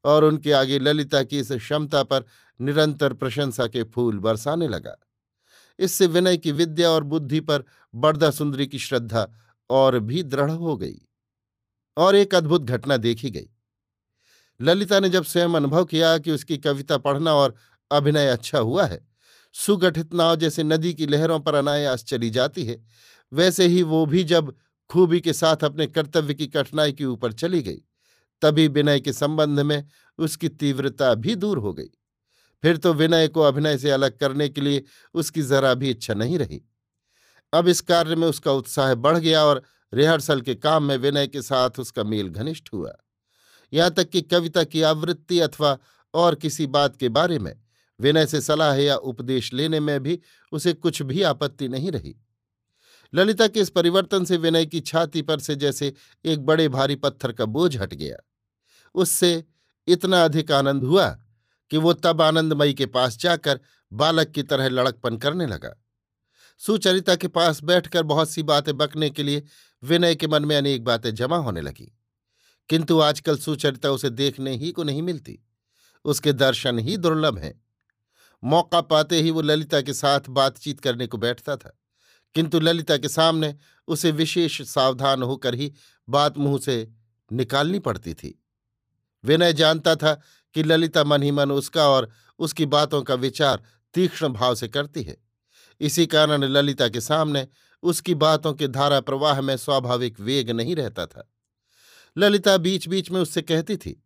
और 0.06 0.24
उनके 0.24 0.52
आगे 0.52 0.80
ललिता 0.80 1.24
की 1.24 1.40
इस 1.40 1.52
क्षमता 1.52 2.04
पर 2.04 2.26
निरंतर 2.60 3.14
प्रशंसा 3.14 3.68
के 3.68 3.84
फूल 3.84 4.20
बरसाने 4.20 4.68
लगा। 4.68 4.96
इससे 5.80 6.08
विनय 6.08 6.38
की 6.38 6.52
विद्या 6.52 6.90
और 6.90 7.04
बुद्धि 7.04 7.40
पर 7.40 7.64
बरदा 7.96 8.32
सुंदरी 8.32 8.68
की 8.68 8.80
श्रद्धा 8.80 9.28
और 9.70 10.00
भी 10.00 10.24
दृढ़ 10.24 10.52
हो 10.52 10.78
गई 10.78 11.02
और 11.98 12.16
एक 12.16 12.36
अद्भुत 12.36 12.64
घटना 12.64 12.98
देखी 12.98 13.30
गई। 13.30 13.50
ललिता 14.62 15.00
ने 15.00 15.10
जब 15.10 15.24
स्वयं 15.24 15.50
अनुभव 15.50 15.86
किया 15.86 16.18
कि 16.18 16.32
उसकी 16.32 16.58
कविता 16.58 16.98
पढ़ना 16.98 17.34
और 17.34 17.56
अभिनय 17.92 18.28
अच्छा 18.28 18.60
हुआ 18.60 18.86
है, 18.86 19.08
सुगठित 19.54 20.14
नाव 20.14 20.36
जैसे 20.36 20.64
नदी 20.64 20.94
की 20.94 21.08
लहरों 21.08 21.40
पर 21.40 21.56
अनायास 21.56 22.04
चली 22.04 22.30
जाती 22.30 22.66
है, 22.66 22.86
वैसे 23.34 23.68
ही 23.68 23.84
वो 23.84 24.06
भी 24.06 24.24
जब 24.24 24.56
खूबी 24.90 25.22
के 25.22 25.34
साथ 25.34 25.64
अपने 25.64 25.88
कर्तव्य 25.88 26.34
की 26.34 26.48
कठिनाई 26.48 26.92
के 26.92 27.06
ऊपर 27.06 27.34
चली 27.34 27.62
गई, 27.62 27.82
तभी 28.42 28.68
विनय 28.68 29.00
के 29.00 29.14
संबंध 29.14 29.60
में 29.60 29.88
उसकी 30.18 30.50
तीव्रता 30.50 31.14
भी 31.14 31.36
दूर 31.36 31.58
हो 31.58 31.74
गई। 31.74 31.90
फिर 32.64 32.78
तो 32.78 32.94
विनय 32.94 33.28
को 33.28 33.42
अभिनय 33.42 33.78
से 33.78 33.92
अलग 33.92 34.18
करने 34.18 34.50
के 34.50 34.62
लिए 34.62 34.84
उसकी 35.14 35.42
जरा 35.42 35.74
भी 35.74 35.90
इच्छा 35.90 36.14
नहीं 36.14 36.38
रही। 36.40 36.62
अब 37.54 37.68
इस 37.68 37.82
कार्य 37.82 38.16
में 38.16 38.28
उसका 38.28 38.52
उत्साह 38.52 38.96
बढ़ 38.96 39.18
गया 39.18 39.44
और 39.44 39.64
रिहर्सल 39.94 40.42
के 40.42 40.56
काम 40.56 40.84
में 40.84 40.98
विनय 40.98 41.28
के 41.28 41.42
साथ 41.42 41.70
उसका 41.80 42.04
मेल 42.04 42.30
घनिष्ठ 42.30 42.74
हुआ। 42.74 42.96
यहाँ 43.74 43.92
तक 43.92 44.10
कि 44.10 44.22
कविता 44.22 44.64
की 44.64 44.82
आवृत्ति 44.82 45.40
अथवा 45.40 45.78
और 46.14 46.36
किसी 46.36 46.68
बात 46.68 46.96
के 46.96 47.10
बारे 47.10 47.40
में। 47.40 47.54
विनय 48.00 48.26
से 48.26 48.42
सलाह 48.42 48.76
या 48.76 48.96
उपदेश 48.96 49.54
लेने 49.54 49.80
में 49.80 50.04
भी 50.04 50.20
उसे 50.52 50.74
कुछ 50.74 51.02
भी 51.02 51.22
आपत्ति 51.22 51.68
नहीं 51.68 51.92
रही। 51.92 52.16
ललिता 53.14 53.48
के 53.48 53.60
इस 53.60 53.70
परिवर्तन 53.70 54.26
से 54.26 54.38
विनय 54.38 54.66
की 54.66 54.80
छाती 54.80 55.22
पर 55.22 55.40
से 55.40 55.56
जैसे 55.56 55.94
एक 56.26 56.46
बड़े 56.46 56.70
भारी 56.70 56.96
पत्थर 56.96 57.32
का 57.32 57.46
बोझ 57.46 57.78
हट 57.78 57.94
गया। 57.94 58.16
उससे 58.96 59.44
इतना 59.88 60.24
अधिक 60.26 60.52
आनंद 60.52 60.84
हुआ 60.84 61.08
कि 61.72 61.78
वो 61.78 61.94
तब 61.94 62.22
आनंदमयी 62.22 62.74
के 62.74 62.86
पास 62.86 63.18
जाकर 63.18 63.60
बालक 63.94 64.28
की 64.28 64.44
तरह 64.44 64.70
लड़कपन 64.70 65.18
करने 65.18 65.48
लगा। 65.48 65.82
सुचरिता 66.58 67.16
के 67.16 67.28
पास 67.28 67.64
बैठकर 67.64 68.04
बहुत 68.04 68.30
सी 68.30 68.44
बातें 68.44 68.78
बकने 68.78 69.10
के 69.10 69.24
लिए 69.24 69.44
विनय 69.84 70.16
के 70.16 70.28
मन 70.28 70.46
में 70.46 70.58
अनेक 70.58 70.84
बातें 70.84 71.16
जमा 71.16 71.38
होने 71.38 71.62
लगी। 71.62 71.98
किंतु 72.70 73.00
आजकल 73.00 73.38
सुचरिता 73.38 73.90
उसे 73.90 74.10
देखने 74.10 74.56
ही 74.56 74.72
को 74.72 74.84
नहीं 74.84 75.02
मिलती। 75.02 75.40
उसके 76.06 76.34
दर्शन 76.34 76.80
ही 76.80 76.98
दुर्लभ 76.98 77.38
हैं। 77.38 77.66
मौका 78.44 78.82
पाते 78.82 79.22
ही 79.22 79.32
वो 79.32 79.42
ललिता 79.42 79.82
के 79.82 79.94
साथ 79.94 80.20
बातचीत 80.30 80.80
करने 80.80 81.08
को 81.08 81.18
बैठता 81.18 81.56
था। 81.56 81.80
किंतु 82.36 82.60
ललिता 82.60 82.98
के 82.98 83.10
सामने 83.10 83.56
उसे 83.88 84.12
विशेष 84.12 84.62
सावधान 84.62 85.24
होकर 85.24 85.56
ही 85.56 85.74
बात 86.10 86.38
मुँह 86.38 86.60
से 86.60 86.92
निकालनी 87.32 87.80
पड़ती 87.80 88.14
थी। 88.14 88.44
विनय 89.24 89.54
जानता 89.54 89.96
था 89.96 90.22
कि 90.54 90.64
ललिता 90.64 91.04
मन 91.04 91.24
ही 91.24 91.32
मन 91.32 91.52
उसका 91.52 91.90
और 91.90 92.10
उसकी 92.40 92.66
बातों 92.66 93.02
का 93.02 93.14
विचार 93.14 93.64
तीक्ष्ण 93.94 94.30
भाव 94.30 94.56
से 94.56 94.68
करती 94.68 95.04
है। 95.04 95.18
इसी 95.80 96.06
कारण 96.06 96.44
ललिता 96.44 96.90
के 96.90 97.02
सामने 97.02 97.48
उसकी 97.84 98.16
बातों 98.16 98.54
के 98.54 98.68
धारा 98.68 99.00
प्रवाह 99.00 99.42
में 99.42 99.58
स्वाभाविक 99.58 100.20
वेग 100.20 100.50
नहीं 100.52 100.76
रहता 100.76 101.06
था। 101.06 101.32
ललिता 102.18 102.56
बीच 102.58 102.88
बीच 102.88 103.12
में 103.12 103.20
उससे 103.22 103.42
कहती 103.42 103.78
थी, 103.78 104.02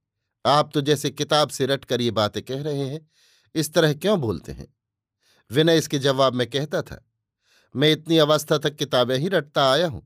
आप 0.46 0.72
तो 0.74 0.82
जैसे 0.82 1.10
किताब 1.10 1.50
से 1.50 1.66
रटकर 1.66 2.02
ये 2.02 2.12
बातें 2.12 2.42
कह 2.44 2.62
रहे 2.62 2.88
हैं, 2.88 3.10
इस 3.56 3.74
तरह 3.74 3.94
क्यों 3.94 4.20
बोलते 4.22 4.52
हैं? 4.52 4.68
विनय 5.52 5.78
इसके 5.78 6.00
जवाब 6.00 6.34
में 6.34 6.50
कहता 6.50 6.82
था, 6.82 7.04
मैं 7.76 7.92
इतनी 7.92 8.18
अवस्था 8.18 8.58
तक 8.58 8.76
किताबें 8.76 9.18
ही 9.18 9.28
रटता 9.28 9.70
आया 9.72 9.88
हूँ, 9.88 10.02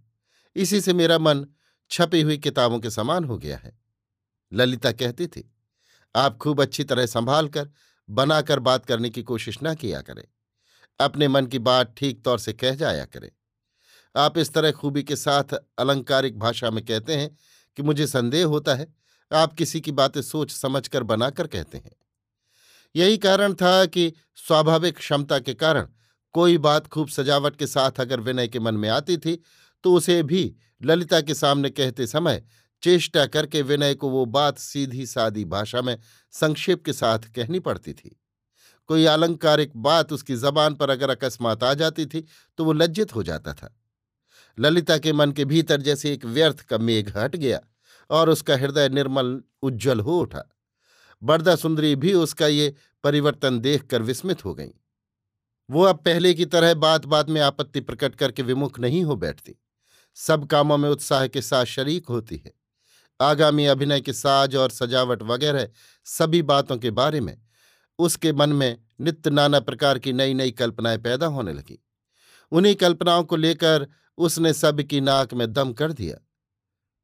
इसी 0.56 0.82
से 0.82 0.94
मेरा 0.94 1.18
मन 1.20 1.46
छपी 1.92 2.22
हुई 2.22 2.38
किताबों 2.38 2.80
के 2.80 2.90
समान 2.90 3.24
हो 3.24 3.38
गया 3.38 3.58
है। 3.58 3.78
ललिता 4.52 4.92
कहती 4.92 5.28
थी, 5.28 5.50
आप 6.16 6.38
खूब 6.38 6.62
अच्छी 6.62 6.84
तरह 6.84 7.06
संभाल 7.06 7.48
कर, 7.48 7.70
बनाकर 8.10 8.60
बात 8.60 8.86
करने 8.86 9.10
की 9.10 9.24
कोशिश 9.24 9.62
ना 9.62 9.74
किया 9.74 10.02
करें। 10.02 10.24
अपने 11.00 11.28
मन 11.28 11.46
की 11.46 11.60
बात 11.60 11.94
ठीक 11.98 12.24
तौर 12.26 12.40
से 12.40 12.54
कह 12.54 12.76
जाया 12.76 13.06
करें। 13.06 13.30
आप 14.16 14.38
इस 14.38 14.54
तरह 14.54 14.72
खूबी 14.72 15.04
के 15.04 15.16
साथ 15.16 15.54
अलंकारिक 15.80 16.38
भाषा 16.40 16.72
में 16.72 16.84
कहते 16.86 17.16
हैं 17.16 17.36
कि 17.78 17.84
मुझे 17.84 18.08
संदेह 18.08 18.46
होता 18.46 18.76
है, 18.76 18.94
आप 19.32 19.54
किसी 19.54 19.82
की 19.82 19.92
बातें 19.92 20.22
सोच 20.22 20.52
समझकर 20.52 21.04
बनाकर 21.04 21.48
कहते 21.48 21.78
हैं। 21.78 21.92
यही 22.96 23.18
कारण 23.18 23.54
था 23.54 23.86
कि 23.86 24.12
स्वाभाविक 24.36 24.98
क्षमता 24.98 25.40
के 25.40 25.54
कारण 25.54 25.88
कोई 26.36 26.58
बात 26.58 26.88
खूब 26.88 27.10
सजावट 27.10 27.56
के 27.56 27.68
साथ 27.68 28.00
अगर 28.00 28.20
विनय 28.20 28.48
के 28.48 28.60
मन 28.60 28.76
में 28.76 28.90
आती 28.90 29.18
थी 29.18 29.36
तो 29.84 29.94
उसे 29.94 30.22
भी 30.24 30.56
ललिता 30.84 31.22
के 31.22 31.34
सामने 31.34 31.70
कहते 31.70 32.08
समय 32.08 32.44
चेष्टा 32.84 33.26
करके 33.26 33.62
विनय 33.62 33.96
को 33.96 34.10
वो 34.10 34.26
बात 34.26 34.58
सीधी 34.58 35.06
सादी 35.06 35.46
भाषा 35.46 35.82
में 35.82 35.98
संक्षेप 36.32 36.84
के 36.86 36.94
साथ 36.94 37.20
कहनी 37.36 37.60
पड़ती 37.60 37.94
थी। 37.94 38.20
कोई 38.90 39.06
आलंकारिक 39.06 39.72
बात 39.78 40.14
उसकी 40.14 40.36
जबान 40.36 40.76
पर 40.76 40.90
अगर 40.90 41.10
अकस्मात 41.10 41.64
आ 41.64 41.74
जाती 41.74 42.06
थी 42.06 42.26
तो 42.58 42.66
वो 42.66 42.74
लज्जित 42.74 43.16
हो 43.16 43.24
जाता 43.24 43.54
था। 43.54 43.74
ललिता 44.60 44.98
के 44.98 45.14
मन 45.14 45.32
के 45.32 45.46
भीतर 45.46 45.82
जैसे 45.82 46.14
एक 46.14 46.26
व्यर्थ 46.26 46.60
का 46.60 46.78
मेघ 46.78 47.18
हट 47.18 47.36
गया 47.36 47.60
और 48.10 48.30
उसका 48.30 48.58
हृदय 48.58 48.90
निर्मल, 48.90 49.42
उज्जवल 49.62 50.00
हो 50.00 50.20
उठा। 50.20 50.44
बरदा 51.24 51.56
सुंदरी 51.56 51.96
भी 51.96 52.14
उसका 52.14 52.48
ये 52.48 52.76
परिवर्तन 53.04 53.60
देखकर 53.60 54.02
विस्मित 54.02 54.46
हो 54.46 54.54
गई। 54.54 54.72
वो 55.70 55.84
अब 55.84 55.98
पहले 55.98 56.34
की 56.34 56.46
तरह 56.46 56.74
बात 56.74 57.06
बात 57.06 57.30
में 57.30 57.42
आपत्ति 57.42 57.82
प्रकट 57.82 58.16
करके 58.16 58.44
विमुख 58.44 58.80
नहीं 58.80 59.04
हो 59.04 59.16
बैठती। 59.16 59.56
सब 60.16 60.46
कामों 60.46 60.78
में 60.78 60.90
उत्साह 60.90 61.28
के 61.28 61.42
साथ 61.42 61.66
शरीक 61.66 62.08
होती 62.08 62.38
है। 62.46 62.54
आगामी 63.22 63.66
अभिनय 63.66 64.02
के 64.02 64.14
साज 64.14 64.56
और 64.56 64.70
सजावट 64.70 65.24
वगैरह 65.24 65.70
सभी 66.04 66.42
बातों 66.42 66.78
के 66.78 66.92
बारे 66.92 67.22
में, 67.22 67.42
उसके 68.00 68.34
मन 68.34 68.50
में 68.50 68.78
नित्य 69.02 69.30
नाना 69.30 69.60
प्रकार 69.60 70.00
की 70.00 70.14
नई 70.14 70.34
नई 70.34 70.52
कल्पनाएँ 70.52 70.98
पैदा 70.98 71.26
होने 71.26 71.54
लगी। 71.54 71.84
उन्हीं 72.52 72.76
कल्पनाओं 72.76 73.24
को 73.24 73.36
लेकर 73.36 73.88
उसने 74.18 74.54
सब 74.54 74.82
की 74.82 75.02
नाक 75.02 75.34
में 75.34 75.54
दम 75.54 75.74
कर 75.74 75.94
दिया। 75.94 76.28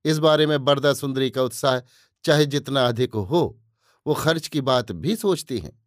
इस 0.05 0.17
बारे 0.17 0.45
में 0.45 0.65
बरदा 0.65 0.93
सुंदरी 0.93 1.29
का 1.29 1.43
उत्साह 1.43 1.79
चाहे 2.23 2.45
जितना 2.45 2.87
अधिक 2.87 3.13
हो, 3.13 3.61
वो 4.07 4.13
खर्च 4.13 4.47
की 4.47 4.61
बात 4.61 4.91
भी 4.91 5.15
सोचती 5.15 5.59
हैं। 5.59 5.83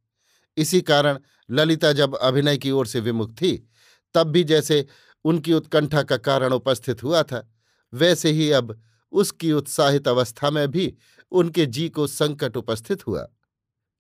इसी 0.57 0.81
कारण 0.81 1.19
ललिता 1.51 1.93
जब 1.93 2.15
अभिनय 2.15 2.59
की 2.59 2.71
ओर 2.71 2.87
से 2.87 3.01
विमुख 3.01 3.33
थी, 3.33 3.69
तब 4.15 4.27
भी 4.27 4.45
जैसे 4.45 4.87
उनकी 5.25 5.53
उत्कंठा 5.53 6.03
का 6.03 6.17
कारण 6.17 6.53
उपस्थित 6.53 7.03
हुआ 7.03 7.23
था, 7.23 7.53
वैसे 7.95 8.31
ही 8.31 8.51
अब 8.51 8.83
उसकी 9.13 9.53
उत्साहित 9.53 10.09
अवस्था 10.09 10.51
में 10.51 10.71
भी 10.71 10.97
उनके 11.31 11.67
जी 11.67 11.89
को 11.89 12.07
संकट 12.07 12.57
उपस्थित 12.57 13.07
हुआ। 13.07 13.29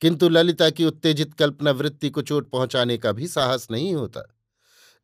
किंतु 0.00 0.29
ललिता 0.29 0.71
की 0.71 0.85
उत्तेजित 0.85 1.35
कल्पना 1.35 1.71
वृत्ति 1.71 2.11
को 2.11 2.23
चोट 2.23 2.50
पहुँचाने 2.50 2.99
का 2.99 3.12
भी 3.12 3.29
साहस 3.29 3.69
नहीं 3.71 3.95
होता। 3.95 4.35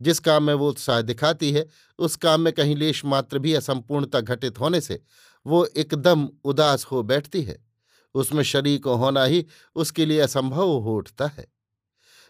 जिस 0.02 0.19
काम 0.19 0.43
में 0.43 0.55
वो 0.55 0.69
उत्साह 0.69 1.00
दिखाती 1.00 1.52
है, 1.52 1.67
उस 1.99 2.17
काम 2.17 2.40
में 2.40 2.52
कहीं 2.52 2.76
लेश 2.76 3.05
मात्र 3.05 3.38
भी 3.38 3.55
असंपूर्णता 3.55 4.21
घटित 4.21 4.61
होने 4.61 4.81
से 4.81 5.02
वो 5.47 5.64
एकदम 5.76 6.28
उदास 6.45 6.85
हो 6.85 7.02
बैठती 7.02 7.43
है। 7.43 7.67
उसमें 8.14 8.43
शरीक 8.43 8.87
होना 8.87 9.25
ही 9.25 9.47
उसके 9.75 10.07
लिए 10.07 10.21
असंभव 10.21 10.69
हो 10.69 10.97
उठता 10.97 11.26
है। 11.26 11.47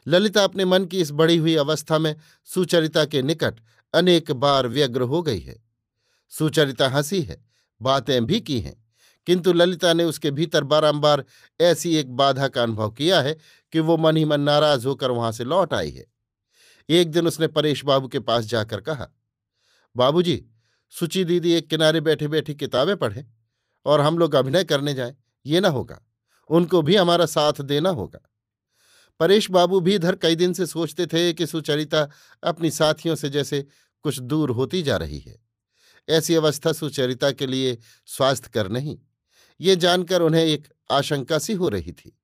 ललिता 0.07 0.45
अपने 0.45 0.65
मन 0.65 0.85
की 0.85 1.01
इस 1.01 1.11
बढ़ी 1.11 1.37
हुई 1.37 1.55
अवस्था 1.55 1.99
में 1.99 2.17
सुचरिता 2.45 3.05
के 3.05 3.23
निकट 3.23 3.55
अनेक 3.95 4.33
बार 4.33 4.69
व्यग्र 4.69 5.03
हो 5.03 5.23
गई 5.23 5.41
है। 5.41 5.63
सुचरिता 6.31 6.89
हँसी 6.89 7.23
है, 7.23 7.45
बातें 7.83 8.27
भी 8.27 8.41
की 8.41 8.61
हैं, 8.61 8.85
किंतु 9.27 9.53
ललिता 9.53 9.93
ने 9.93 10.05
उसके 10.05 10.31
भीतर 10.31 10.65
बारंबार 10.65 11.25
ऐसी 11.61 11.97
एक 11.97 12.11
बाधा 12.17 12.49
का 12.49 12.63
अनुभव 12.63 12.91
किया 12.91 13.21
है 13.21 13.37
कि 13.73 13.81
वो 13.81 13.97
मन 13.97 14.17
ही 14.17 14.25
मन 14.25 14.41
नाराज़ 14.41 14.87
होकर 14.87 15.11
वहाँ 15.11 15.33
से 15.33 15.45
लौट 15.45 15.75
आई 15.75 15.91
है। 15.91 16.18
एक 16.89 17.11
दिन 17.11 17.27
उसने 17.27 17.47
परेश 17.47 17.85
बाबू 17.85 18.09
के 18.09 18.21
पास 18.21 18.45
जाकर 18.45 18.81
कहा, 18.81 19.09
बाबूजी, 19.97 20.45
सुची 20.93 21.25
दीदी 21.25 21.53
एक 21.53 21.69
किनारे 21.71 22.01
बैठे 22.01 22.29
बैठी 22.29 22.55
किताबें 22.55 22.97
पढ़ें 22.97 23.25
और 23.87 24.01
हम 24.01 24.19
लोग 24.19 24.35
अभिनय 24.35 24.65
करने 24.65 24.95
जाएँ, 24.95 25.17
ये 25.47 25.61
ना 25.61 25.69
होगा, 25.69 26.01
उनको 26.51 26.83
भी 26.83 26.97
हमारा 26.97 27.27
साथ 27.27 27.61
देना 27.63 27.91
होगा। 27.91 28.21
परेश 29.21 29.51
बाबू 29.51 29.81
भी 29.81 29.95
इधर 29.95 30.17
कई 30.17 30.37
दिन 30.37 30.53
से 30.53 30.67
सोचते 30.67 31.07
थे 31.07 31.33
कि 31.33 31.47
सुचरिता 31.47 32.09
अपनी 32.43 32.71
साथियों 32.71 33.15
से 33.15 33.31
जैसे 33.31 33.67
कुछ 34.05 34.19
दूर 34.21 34.51
होती 34.51 34.83
जा 34.83 34.97
रही 34.97 35.19
है। 35.19 35.37
ऐसी 36.09 36.35
अवस्था 36.35 36.73
सुचरिता 36.73 37.31
के 37.31 37.47
लिए 37.47 37.77
स्वास्थ्य 38.09 38.51
कर 38.55 38.69
नहीं, 38.69 38.99
ये 39.61 39.77
जानकर 39.77 40.23
उन्हें 40.23 40.45
एक 40.45 40.69
आशंका 40.91 41.39
सी 41.39 41.53
हो 41.53 41.69
रही 41.69 41.93
थी। 41.93 42.17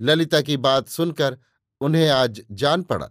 ललिता 0.00 0.40
की 0.40 0.56
बात 0.56 0.88
सुनकर 0.88 1.36
उन्हें 1.80 2.08
आज 2.08 2.42
जान 2.52 2.82
पड़ा। 2.82 3.08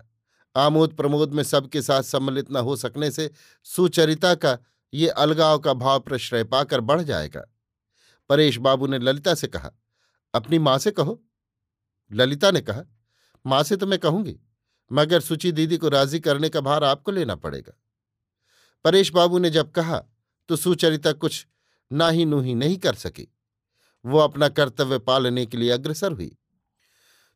आमोद 0.56 0.94
प्रमोद 0.94 1.34
में 1.34 1.44
सबके 1.44 1.82
साथ 1.82 2.04
सम्मिलित 2.04 2.52
न 2.52 2.58
हो 2.58 2.76
सकने 2.76 3.12
से 3.12 3.30
सुचरिता 3.66 4.34
का 4.36 4.58
ये 4.94 5.08
अलगाव 5.08 5.60
का 5.60 5.74
भाव 5.74 6.00
प्रश्रय 6.00 6.44
पाकर 6.44 6.82
बढ़ 6.82 7.02
जाएगा। 7.02 7.44
परेश 8.30 8.58
बाबू 8.58 8.88
ने 8.88 9.00
ललिता 9.00 9.34
से 9.34 9.48
कहा, 9.48 9.72
अपनी 10.34 10.60
माँ 10.60 10.78
से 10.78 10.92
कहो? 10.92 11.22
ललिता 12.12 12.52
ने 12.52 12.62
कहा, 12.62 12.84
माँ 13.46 13.64
से 13.64 13.76
तो 13.76 13.88
मैं 13.88 14.00
कहूँगी, 14.00 14.40
मगर 14.92 15.20
सुची 15.20 15.52
दीदी 15.52 15.78
को 15.78 15.90
राज़ी 15.90 16.20
करने 16.20 16.50
का 16.50 16.62
भार 16.62 16.84
आपको 16.84 17.12
लेना 17.12 17.36
पड़ेगा। 17.36 17.74
परेश 18.86 19.12
बाबू 19.12 19.40
ने 19.40 19.50
जब 19.50 19.72
कहा 19.72 20.04
तो 20.50 20.56
सुचरिता 20.56 21.12
कुछ 21.12 21.46
ना 21.92 22.10
ही 22.10 22.26
नूही 22.26 22.56
नहीं 22.56 22.78
कर 22.78 22.96
सकी। 22.96 23.28
वो 24.06 24.20
अपना 24.20 24.50
कर्तव्य 24.50 24.98
पालने 25.00 25.46
के 25.46 25.58
लिए 25.58 25.70
अग्रसर 25.70 26.12
हुई। 26.12 26.38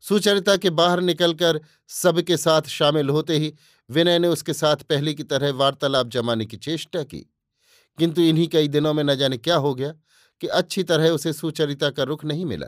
सुचरिता 0.07 0.57
के 0.57 0.69
बाहर 0.69 1.01
निकलकर 1.01 1.61
सबके 1.87 2.37
साथ 2.37 2.61
शामिल 2.61 3.09
होते 3.09 3.37
ही 3.37 3.53
विनय 3.89 4.19
ने 4.19 4.27
उसके 4.27 4.53
साथ 4.53 4.75
पहले 4.75 5.13
की 5.13 5.23
तरह 5.23 5.51
वार्तालाप 5.51 6.07
जमाने 6.07 6.45
की 6.45 6.57
चेष्टा 6.57 7.03
की। 7.03 7.19
किंतु 7.97 8.21
इन्हीं 8.21 8.47
कई 8.47 8.67
दिनों 8.67 8.93
में 8.93 9.03
न 9.03 9.15
जाने 9.15 9.37
क्या 9.37 9.55
हो 9.55 9.75
गया 9.75 9.93
कि 10.41 10.47
अच्छी 10.47 10.83
तरह 10.83 11.09
उसे 11.09 11.33
सुचरिता 11.33 11.89
का 11.89 12.03
रुख 12.03 12.25
नहीं 12.25 12.45
मिला। 12.45 12.67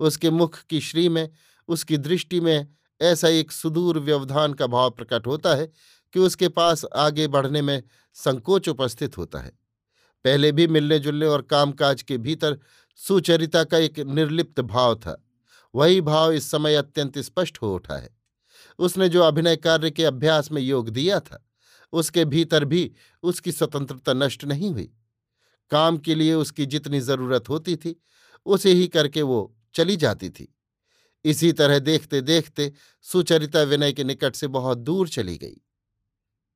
उसके 0.00 0.30
मुख 0.30 0.62
की 0.62 0.80
श्री 0.80 1.08
में, 1.08 1.30
उसकी 1.68 1.96
दृष्टि 1.96 2.40
में 2.40 2.68
ऐसा 3.00 3.28
एक 3.28 3.52
सुदूर 3.52 3.98
व्यवधान 3.98 4.54
का 4.54 4.66
भाव 4.66 4.90
प्रकट 4.90 5.26
होता 5.26 5.54
है 5.54 5.72
कि 6.12 6.18
उसके 6.18 6.48
पास 6.48 6.84
आगे 6.84 7.28
बढ़ने 7.28 7.62
में 7.62 7.82
संकोच 8.14 8.68
उपस्थित 8.68 9.18
होता 9.18 9.38
है। 9.38 9.52
पहले 10.24 10.52
भी 10.52 10.66
मिलने 10.66 10.98
जुलने 10.98 11.26
और 11.26 11.42
कामकाज 11.42 12.02
के 12.02 12.18
भीतर 12.18 12.58
सुचरिता 12.96 13.64
का 13.64 13.78
एक 13.78 13.98
निर्लिप्त 13.98 14.60
भाव 14.60 14.94
था। 14.94 15.20
वही 15.74 16.00
भाव 16.00 16.32
इस 16.32 16.50
समय 16.50 16.74
अत्यंत 16.74 17.18
स्पष्ट 17.18 17.58
हो 17.62 17.74
उठा 17.74 17.96
है। 17.96 18.16
उसने 18.78 19.08
जो 19.08 19.22
अभिनय 19.22 19.56
कार्य 19.56 19.90
के 19.90 20.04
अभ्यास 20.04 20.52
में 20.52 20.62
योग 20.62 20.88
दिया 20.88 21.20
था, 21.20 21.46
उसके 21.92 22.24
भीतर 22.24 22.64
भी 22.64 22.90
उसकी 23.22 23.52
स्वतंत्रता 23.52 24.12
नष्ट 24.12 24.44
नहीं 24.44 24.70
हुई। 24.70 24.92
काम 25.70 25.98
के 25.98 26.14
लिए 26.14 26.34
उसकी 26.34 26.66
जितनी 26.66 27.00
ज़रूरत 27.00 27.48
होती 27.48 27.76
थी, 27.76 28.00
उसे 28.46 28.72
ही 28.72 28.88
करके 28.88 29.22
वो 29.22 29.56
चली 29.74 29.96
जाती 29.96 30.30
थी। 30.30 30.54
इसी 31.24 31.52
तरह 31.52 31.78
देखते 31.78 32.20
देखते 32.20 32.72
सुचरिता 33.02 33.62
विनय 33.62 33.92
के 33.92 34.04
निकट 34.04 34.34
से 34.36 34.46
बहुत 34.46 34.78
दूर 34.78 35.08
चली 35.08 35.36
गई। 35.36 35.60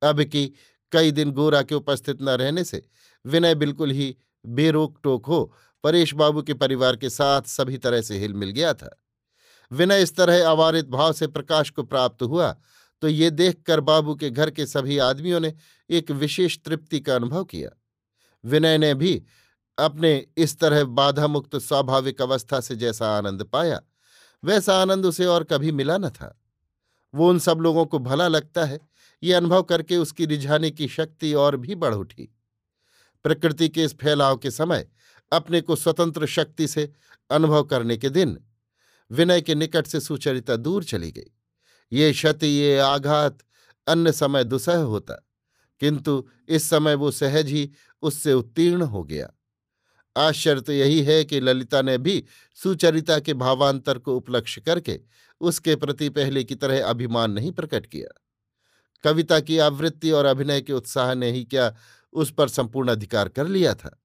अब 0.01 0.23
कि 0.23 0.53
कई 0.91 1.11
दिन 1.11 1.31
गोरा 1.31 1.61
के 1.61 1.75
उपस्थित 1.75 2.21
न 2.21 2.29
रहने 2.29 2.63
से 2.63 2.87
विनय 3.25 3.55
बिल्कुल 3.55 3.91
ही 3.91 4.15
बेरोक 4.45 4.99
टोक 5.03 5.25
हो 5.25 5.55
परेश 5.83 6.13
बाबू 6.13 6.41
के 6.41 6.53
परिवार 6.53 6.95
के 6.95 7.09
साथ 7.09 7.41
सभी 7.41 7.77
तरह 7.77 8.01
से 8.01 8.17
हिल 8.17 8.33
मिल 8.33 8.49
गया 8.49 8.73
था। 8.73 9.03
विनय 9.71 10.01
इस 10.03 10.15
तरह 10.15 10.47
अवारित 10.49 10.87
भाव 10.87 11.13
से 11.13 11.27
प्रकाश 11.27 11.69
को 11.69 11.83
प्राप्त 11.83 12.21
हुआ 12.23 12.55
तो 13.01 13.07
ये 13.07 13.29
देखकर 13.31 13.79
बाबू 13.79 14.15
के 14.15 14.29
घर 14.29 14.49
के 14.49 14.65
सभी 14.65 14.97
आदमियों 14.97 15.39
ने 15.39 15.53
एक 15.89 16.11
विशेष 16.11 16.57
तृप्ति 16.59 16.99
का 16.99 17.15
अनुभव 17.15 17.43
किया। 17.43 17.69
विनय 18.43 18.77
ने 18.77 18.93
भी 18.93 19.21
अपने 19.77 20.13
इस 20.37 20.57
तरह 20.59 20.83
बाधा 20.83 21.27
मुक्त 21.27 21.55
स्वाभाविक 21.57 22.21
अवस्था 22.21 22.59
से 22.59 22.75
जैसा 22.75 23.11
आनंद 23.17 23.43
पाया, 23.43 23.79
वैसा 24.43 24.75
आनंद 24.75 25.05
उसे 25.05 25.25
और 25.25 25.43
कभी 25.43 25.71
मिला 25.71 25.97
न 25.97 26.09
था। 26.09 26.35
वो 27.13 27.29
उन 27.29 27.39
सब 27.39 27.59
लोगों 27.59 27.85
को 27.85 27.99
भला 27.99 28.27
लगता 28.27 28.65
है, 28.65 28.79
ये 29.23 29.33
अनुभव 29.33 29.63
करके 29.63 29.97
उसकी 29.97 30.25
रिझाने 30.25 30.71
की 30.71 30.87
शक्ति 30.87 31.33
और 31.33 31.57
भी 31.57 31.75
बढ़ 31.75 31.95
उठी। 31.95 32.29
प्रकृति 33.25 33.69
के 33.69 33.83
इस 33.83 33.97
फैलाव 33.97 34.37
के 34.37 34.51
समय 34.51 34.87
अपने 35.31 35.61
को 35.61 35.75
स्वतंत्र 35.75 36.27
शक्ति 36.27 36.67
से 36.67 36.91
अनुभव 37.29 37.63
करने 37.63 37.97
के 37.97 38.09
दिन 38.09 38.37
विनय 39.11 39.41
के 39.41 39.55
निकट 39.55 39.87
से 39.87 39.99
सुचरिता 39.99 40.55
दूर 40.55 40.83
चली 40.83 41.11
गई। 41.11 41.31
ये 41.91 42.11
क्षति, 42.11 42.47
ये 42.47 42.77
आघात, 42.77 43.37
अन्य 43.87 44.11
समय 44.11 44.43
दुसह 44.43 44.77
होता, 44.77 45.13
किंतु 45.81 46.23
इस 46.47 46.69
समय 46.69 46.95
वो 46.95 47.11
सहज 47.11 47.47
ही 47.47 47.69
उससे 48.01 48.33
उत्तीर्ण 48.33 48.81
हो 48.81 49.03
गया। 49.03 49.29
आश्चर्य 50.15 50.61
तो 50.61 50.71
यही 50.71 51.01
है 51.01 51.23
कि 51.25 51.39
ललिता 51.39 51.81
ने 51.81 51.97
भी 51.97 52.23
सुचरिता 52.57 53.19
के 53.19 53.33
भावांतर 53.33 53.97
को 53.97 54.15
उपलक्ष्य 54.17 54.61
करके 54.61 54.99
उसके 55.41 55.75
प्रति 55.75 56.09
पहले 56.09 56.43
की 56.43 56.55
तरह 56.55 56.85
अभिमान 56.85 57.31
नहीं 57.31 57.51
प्रकट 57.51 57.85
किया। 57.85 58.09
कविता 59.03 59.39
की 59.39 59.57
आवृत्ति 59.57 60.11
और 60.11 60.25
अभिनय 60.25 60.61
के 60.61 60.73
उत्साह 60.73 61.13
ने 61.13 61.31
ही 61.31 61.43
क्या 61.43 61.73
उस 62.13 62.31
पर 62.33 62.49
संपूर्ण 62.49 62.91
अधिकार 62.91 63.29
कर 63.29 63.47
लिया 63.47 63.73
था? 63.73 64.03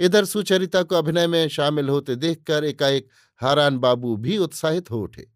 इधर 0.00 0.24
सुचरिता 0.24 0.82
को 0.82 0.94
अभिनय 0.94 1.26
में 1.26 1.48
शामिल 1.48 1.88
होते 1.88 2.16
देखकर 2.16 2.64
एकाएक 2.64 3.08
हारान 3.38 3.78
बाबू 3.78 4.16
भी 4.16 4.38
उत्साहित 4.38 4.90
हो 4.90 5.02
उठे। 5.02 5.26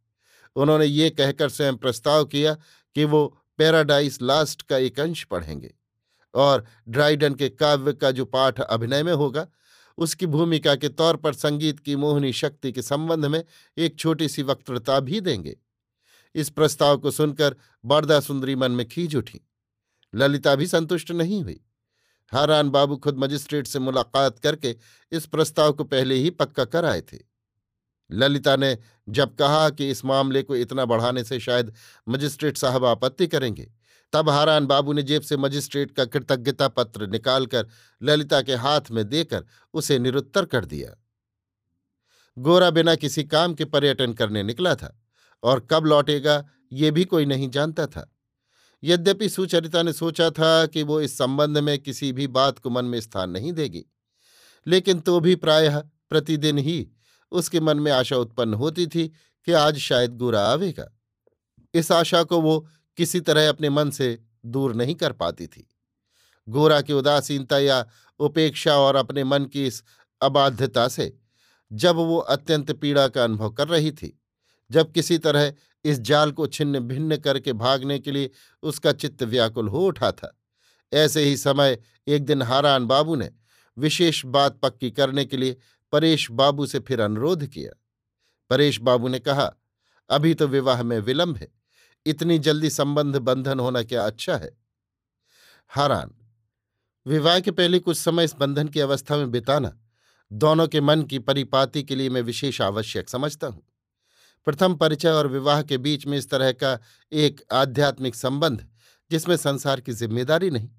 उन्होंने 0.56 0.86
ये 0.86 1.10
कहकर 1.10 1.48
स्वयं 1.48 1.76
प्रस्ताव 1.76 2.24
किया 2.24 2.54
कि 2.96 3.04
वो 3.04 3.26
पैराडाइज 3.58 4.18
लास्ट 4.22 4.62
का 4.62 4.76
एक 4.76 5.00
अंश 5.00 5.24
पढ़ेंगे 5.24 5.74
और 6.34 6.64
ड्राइडन 6.88 7.34
के 7.34 7.48
काव्य 7.48 7.92
का 7.92 8.10
जो 8.10 8.24
पाठ 8.24 8.60
अभिनय 8.60 9.02
में 9.02 9.12
होगा, 9.12 9.46
उसकी 9.98 10.26
भूमिका 10.26 10.74
के 10.74 10.88
तौर 10.88 11.16
पर 11.16 11.32
संगीत 11.32 11.80
की 11.80 11.96
मोहनी 11.96 12.32
शक्ति 12.32 12.72
के 12.72 12.82
संबंध 12.82 13.26
में 13.26 13.44
एक 13.78 13.98
छोटी 13.98 14.28
सी 14.28 14.42
वक्तृता 14.42 15.00
भी 15.00 15.20
देंगे। 15.20 15.56
इस 16.34 16.50
प्रस्ताव 16.50 16.98
को 16.98 17.10
सुनकर 17.10 17.56
बरदा 17.84 18.20
सुंदरी 18.20 18.54
मन 18.54 18.72
में 18.72 18.88
खींच 18.88 19.16
उठी। 19.16 19.40
ललिता 20.14 20.54
भी 20.54 20.66
संतुष्ट 20.66 21.10
नहीं 21.10 21.42
हुई। 21.42 21.60
हारान 22.32 22.70
बाबू 22.70 22.96
खुद 22.96 23.18
मजिस्ट्रेट 23.18 23.66
से 23.66 23.78
मुलाकात 23.78 24.38
करके 24.38 24.76
इस 25.12 25.26
प्रस्ताव 25.26 25.72
को 25.72 25.84
पहले 25.84 26.14
ही 26.14 26.30
पक्का 26.30 26.64
कर 26.64 26.84
आए 26.84 27.00
थे। 27.00 27.31
ललिता 28.12 28.56
ने 28.56 28.76
जब 29.08 29.34
कहा 29.36 29.68
कि 29.70 29.90
इस 29.90 30.04
मामले 30.04 30.42
को 30.42 30.56
इतना 30.56 30.84
बढ़ाने 30.84 31.24
से 31.24 31.40
शायद 31.40 31.72
मजिस्ट्रेट 32.08 32.56
साहब 32.56 32.84
आपत्ति 32.84 33.26
करेंगे, 33.26 33.70
तब 34.12 34.28
हारान 34.28 34.66
बाबू 34.66 34.92
ने 34.92 35.02
जेब 35.02 35.22
से 35.22 35.36
मजिस्ट्रेट 35.36 35.90
का 35.90 36.04
कृतज्ञता 36.04 36.68
पत्र 36.68 37.06
निकालकर 37.06 37.68
ललिता 38.02 38.40
के 38.42 38.54
हाथ 38.54 38.90
में 38.90 39.08
देकर 39.08 39.44
उसे 39.74 39.98
निरुत्तर 39.98 40.44
कर 40.44 40.64
दिया। 40.64 40.96
गोरा 42.36 42.70
बिना 42.70 42.94
किसी 42.94 43.24
काम 43.24 43.54
के 43.54 43.64
पर्यटन 43.64 44.12
करने 44.12 44.42
निकला 44.42 44.74
था 44.74 44.96
और 45.42 45.66
कब 45.70 45.86
लौटेगा 45.86 46.44
ये 46.72 46.90
भी 46.90 47.04
कोई 47.04 47.26
नहीं 47.26 47.50
जानता 47.50 47.86
था। 47.86 48.08
यद्यपि 48.82 49.28
सुचरिता 49.28 49.82
ने 49.82 49.92
सोचा 49.92 50.30
था 50.30 50.66
कि 50.66 50.82
वो 50.82 51.00
इस 51.00 51.16
संबंध 51.18 51.58
में 51.58 51.78
किसी 51.78 52.12
भी 52.12 52.26
बात 52.26 52.58
को 52.58 52.70
मन 52.70 52.84
में 52.84 53.00
स्थान 53.00 53.30
नहीं 53.30 53.52
देगी, 53.52 53.84
लेकिन 54.66 55.00
तो 55.00 55.18
भी 55.20 55.34
प्रायः 55.36 55.78
प्रतिदिन 56.10 56.58
ही 56.58 56.88
उसके 57.32 57.60
मन 57.60 57.80
में 57.80 57.90
आशा 57.92 58.16
उत्पन्न 58.16 58.54
होती 58.54 58.86
थी 58.86 59.08
कि 59.48 59.52
आज 59.52 59.78
शायद 59.78 60.16
गोरा 60.16 60.42
आवेगा। 60.42 60.90
इस 61.74 61.92
आशा 61.92 62.22
को 62.22 62.40
वो 62.40 62.58
किसी 62.98 63.20
तरह 63.20 63.48
अपने 63.48 63.70
मन 63.70 63.90
से 63.90 64.18
दूर 64.46 64.74
नहीं 64.74 64.94
कर 64.94 65.12
पाती 65.12 65.46
थी। 65.46 65.66
गोरा 66.48 66.80
की 66.80 66.92
उदासीनता 66.92 67.58
या 67.58 67.84
उपेक्षा 68.20 68.76
और 68.76 68.96
अपने 68.96 69.24
मन 69.24 69.44
की 69.44 69.66
इस 69.66 69.82
अबाध्यता 70.20 70.86
से 70.88 71.12
जब 71.70 71.96
वो 71.96 72.18
अत्यंत 72.18 72.72
पीड़ा 72.72 73.06
का 73.08 73.24
अनुभव 73.24 73.50
कर 73.50 73.68
रही 73.68 73.90
थी, 73.92 74.18
जब 74.70 74.92
किसी 74.92 75.18
तरह 75.18 75.52
इस 75.84 76.00
जाल 76.00 76.32
को 76.32 76.46
छिन्न 76.46 76.80
भिन्न 76.80 77.16
करके 77.16 77.52
भागने 77.52 77.98
के 77.98 78.10
लिए 78.10 78.30
उसका 78.62 78.92
चित्त 78.92 79.22
व्याकुल 79.22 79.68
हो 79.68 79.86
उठा 79.86 80.10
था, 80.12 80.36
ऐसे 80.92 81.22
ही 81.22 81.36
समय 81.36 81.78
एक 82.08 82.24
दिन 82.24 82.42
हारान 82.42 82.86
बाबू 82.86 83.14
ने 83.16 83.30
विशेष 83.76 84.24
बात 84.26 84.58
पक्की 84.60 84.90
करने 84.90 85.24
के 85.24 85.36
लिए 85.36 85.56
परेश 85.92 86.30
बाबू 86.30 86.66
से 86.66 86.78
फिर 86.78 87.00
अनुरोध 87.00 87.46
किया। 87.46 87.72
परेश 88.50 88.80
बाबू 88.80 89.08
ने 89.08 89.18
कहा, 89.18 89.52
अभी 90.10 90.34
तो 90.34 90.46
विवाह 90.48 90.82
में 90.82 90.98
विलंब 90.98 91.36
है। 91.36 91.48
इतनी 92.06 92.38
जल्दी 92.38 92.70
संबंध 92.70 93.16
बंधन 93.16 93.60
होना 93.60 93.82
क्या 93.82 94.06
अच्छा 94.06 94.36
है? 94.36 94.50
हारान, 95.70 96.14
विवाह 97.06 97.40
के 97.40 97.50
पहले 97.50 97.78
कुछ 97.78 97.96
समय 97.98 98.24
इस 98.24 98.34
बंधन 98.34 98.68
की 98.68 98.80
अवस्था 98.80 99.16
में 99.16 99.30
बिताना, 99.30 99.72
दोनों 100.30 100.66
के 100.68 100.80
मन 100.80 101.02
की 101.02 101.18
परिपाति 101.18 101.82
के 101.82 101.94
लिए 101.94 102.10
मैं 102.10 102.22
विशेष 102.22 102.60
आवश्यक 102.60 103.08
समझता 103.08 103.46
हूँ। 103.46 103.62
प्रथम 104.46 104.74
परिचय 104.74 105.08
और 105.08 105.26
विवाह 105.26 105.62
के 105.62 105.78
बीच 105.78 106.06
में 106.06 106.16
इस 106.18 106.30
तरह 106.30 106.52
का 106.52 106.78
एक 107.12 107.42
आध्यात्मिक 107.52 108.14
संबंध, 108.14 108.66
जिसमें 109.10 109.36
संसार 109.36 109.80
की 109.80 109.92
ज़िम्मेदारी 109.92 110.50
नहीं, 110.50 110.70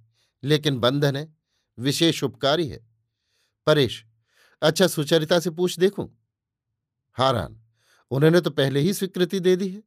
लेकिन 0.43 0.79
बंधन 0.79 1.15
है, 1.15 1.33
विशेष 1.77 2.23
उपकारी 2.23 2.67
है। 2.67 2.79
परेश 3.67 4.03
अच्छा 4.63 4.87
सुचरिता 4.87 5.39
से 5.39 5.49
पूछ 5.49 5.79
देखूँ? 5.79 6.09
हारान, 7.17 7.59
उन्होंने 8.11 8.41
तो 8.41 8.49
पहले 8.49 8.79
ही 8.79 8.93
स्वीकृति 8.93 9.39
दे 9.39 9.55
दी 9.55 9.69
है। 9.69 9.81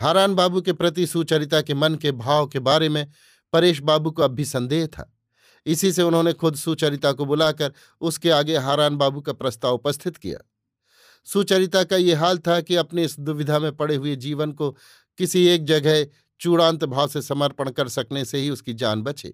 हारान 0.00 0.34
बाबू 0.34 0.60
के 0.60 0.72
प्रति 0.72 1.06
सुचरिता 1.06 1.60
के 1.60 1.74
मन 1.74 1.94
के 1.94 2.12
भाव 2.12 2.46
के 2.46 2.58
बारे 2.58 2.88
में 2.88 3.06
परेश 3.52 3.80
बाबू 3.80 4.10
को 4.10 4.22
अब 4.22 4.30
भी 4.30 4.44
संदेह 4.44 4.86
था। 4.86 5.12
इसी 5.66 5.92
से 5.92 6.02
उन्होंने 6.02 6.32
खुद 6.32 6.56
सुचरिता 6.56 7.12
को 7.12 7.24
बुलाकर 7.24 7.72
उसके 8.00 8.30
आगे 8.30 8.56
हारान 8.56 8.96
बाबू 8.96 9.20
का 9.20 9.32
प्रस्ताव 9.32 9.74
उपस्थित 9.74 10.16
किया। 10.16 10.38
सुचरिता 11.26 11.84
का 11.84 11.96
ये 11.96 12.14
हाल 12.14 12.38
था 12.38 12.60
कि 12.60 12.76
अपने 12.76 13.04
इस 13.04 13.18
दुविधा 13.20 13.58
में 13.58 13.72
पड़े 13.76 13.96
हुए 13.96 14.16
जीवन 14.16 14.52
को 14.52 14.70
किसी 15.18 15.46
एक 15.46 15.64
जगह 15.64 16.06
चूड़ांत 16.40 16.84
भाव 16.84 17.08
से 17.08 17.22
समर्पण 17.22 17.70
कर 17.70 17.88
सकने 17.88 18.24
से 18.24 18.38
ही 18.38 18.50
उसकी 18.50 18.74
जान 18.74 19.02
बचे। 19.02 19.32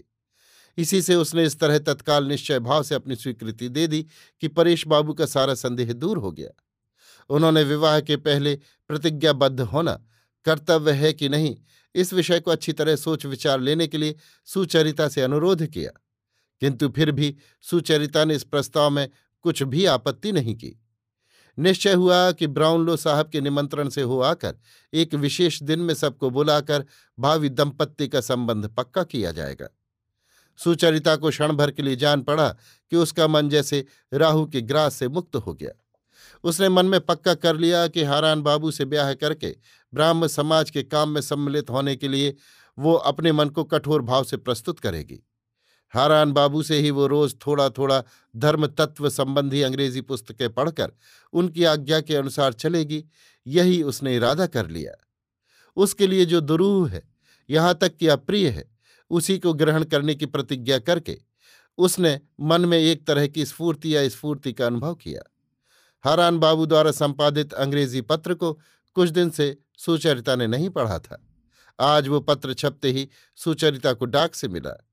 इसी 0.76 1.02
से 1.02 1.14
उसने 1.14 1.44
इस 1.44 1.60
तरह 1.60 1.78
तत्काल 1.78 2.24
निश्चय 2.24 2.58
भाव 2.58 2.82
से 2.82 2.94
अपनी 2.94 3.16
स्वीकृति 3.16 3.68
दे 3.68 3.86
दी 3.86 4.06
कि 4.40 4.48
परेश 4.48 4.86
बाबू 4.86 5.12
का 5.12 5.26
सारा 5.26 5.54
संदेह 5.54 5.92
दूर 5.92 6.18
हो 6.18 6.32
गया। 6.32 6.62
उन्होंने 7.28 7.62
विवाह 7.62 8.00
के 8.00 8.16
पहले 8.16 8.54
प्रतिज्ञाबद्ध 8.88 9.60
होना 9.60 10.04
कर्तव्य 10.44 10.92
है 10.92 11.12
कि 11.12 11.28
नहीं, 11.28 11.56
इस 11.94 12.12
विषय 12.12 12.40
को 12.40 12.50
अच्छी 12.50 12.72
तरह 12.72 12.96
सोच 12.96 13.26
विचार 13.26 13.60
लेने 13.60 13.86
के 13.86 13.98
लिए 13.98 14.16
सुचरिता 14.44 15.08
से 15.08 15.22
अनुरोध 15.22 15.66
किया। 15.66 15.90
किंतु 16.60 16.88
फिर 16.88 17.10
भी 17.10 17.36
सुचरिता 17.62 18.24
ने 18.24 18.34
इस 18.34 18.44
प्रस्ताव 18.44 18.90
में 18.90 19.08
कुछ 19.42 19.62
भी 19.62 19.84
आपत्ति 19.84 20.32
नहीं 20.32 20.54
की। 20.54 20.82
निश्चय 21.58 21.92
हुआ 21.92 22.32
कि 22.32 22.46
ब्राउनलो 22.46 22.96
साहब 22.96 23.28
के 23.28 23.40
निमंत्रण 23.40 23.88
से 23.88 24.02
हो 24.02 24.20
आकर 24.20 24.56
एक 24.94 25.14
विशेष 25.14 25.62
दिन 25.62 25.80
में 25.80 25.94
सबको 25.94 26.30
बुलाकर 26.30 26.84
भावी 27.18 27.48
दंपत्ति 27.48 28.08
का 28.08 28.20
संबंध 28.20 28.68
पक्का 28.68 29.04
किया 29.04 29.32
जाएगा। 29.32 29.68
सुचरिता 30.64 31.16
को 31.16 31.30
क्षण 31.30 31.52
भर 31.52 31.70
के 31.70 31.82
लिए 31.82 31.96
जान 31.96 32.22
पड़ा 32.22 32.48
कि 32.48 32.96
उसका 32.96 33.28
मन 33.28 33.48
जैसे 33.48 33.84
राहु 34.12 34.46
के 34.46 34.60
ग्रास 34.60 34.94
से 34.94 35.08
मुक्त 35.08 35.36
हो 35.36 35.54
गया। 35.54 35.70
उसने 36.44 36.68
मन 36.68 36.86
में 36.86 37.00
पक्का 37.00 37.34
कर 37.34 37.56
लिया 37.56 37.86
कि 37.88 38.02
हारान 38.02 38.42
बाबू 38.42 38.70
से 38.70 38.84
ब्याह 38.84 39.12
करके 39.14 39.54
ब्राह्म 39.92 40.26
समाज 40.26 40.70
के 40.70 40.82
काम 40.82 41.08
में 41.08 41.20
सम्मिलित 41.20 41.70
होने 41.70 41.96
के 41.96 42.08
लिए 42.08 42.34
वो 42.78 42.94
अपने 42.94 43.32
मन 43.32 43.48
को 43.48 43.64
कठोर 43.64 44.02
भाव 44.02 44.24
से 44.24 44.36
प्रस्तुत 44.36 44.80
करेगी। 44.80 45.18
हारान 45.92 46.32
बाबू 46.32 46.62
से 46.62 46.78
ही 46.78 46.90
वो 46.90 47.06
रोज 47.06 47.34
थोड़ा 47.46 47.68
थोड़ा 47.68 48.02
धर्म 48.34 48.66
तत्व 48.68 49.08
संबंधी 49.10 49.62
अंग्रेज़ी 49.62 50.00
पुस्तकें 50.00 50.48
पढ़कर 50.50 50.92
उनकी 51.32 51.64
आज्ञा 51.64 52.00
के 52.00 52.16
अनुसार 52.16 52.52
चलेगी, 52.52 53.04
यही 53.46 53.82
उसने 53.82 54.14
इरादा 54.16 54.46
कर 54.46 54.68
लिया। 54.68 54.92
उसके 55.76 56.06
लिए 56.06 56.24
जो 56.26 56.40
दुरूह 56.40 56.90
है, 56.90 57.02
यहाँ 57.48 57.74
तक 57.74 57.96
कि 57.96 58.08
अप्रिय 58.08 58.48
है 58.48 58.64
उसी 59.12 59.38
को 59.38 59.52
ग्रहण 59.52 59.84
करने 59.84 60.14
की 60.14 60.26
प्रतिज्ञा 60.26 60.78
करके 60.78 61.18
उसने 61.78 62.20
मन 62.40 62.64
में 62.64 62.78
एक 62.78 63.06
तरह 63.06 63.26
की 63.26 63.44
स्फूर्ति 63.46 63.96
या 63.96 64.08
स्फूर्ति 64.08 64.52
का 64.52 64.66
अनुभव 64.66 64.94
किया। 64.94 65.22
हरान 66.04 66.38
बाबू 66.38 66.66
द्वारा 66.66 66.90
संपादित 66.90 67.52
अंग्रेज़ी 67.52 68.00
पत्र 68.00 68.34
को 68.34 68.52
कुछ 68.94 69.10
दिन 69.10 69.30
से 69.30 69.58
सुचरिता 69.78 70.36
ने 70.36 70.46
नहीं 70.46 70.70
पढ़ा 70.70 70.98
था। 70.98 71.26
आज 71.80 72.08
वो 72.08 72.20
पत्र 72.20 72.54
छपते 72.54 72.90
ही 72.90 73.08
सुचरिता 73.36 73.92
को 73.92 74.04
डाक 74.04 74.34
से 74.34 74.48
मिला। 74.48 74.88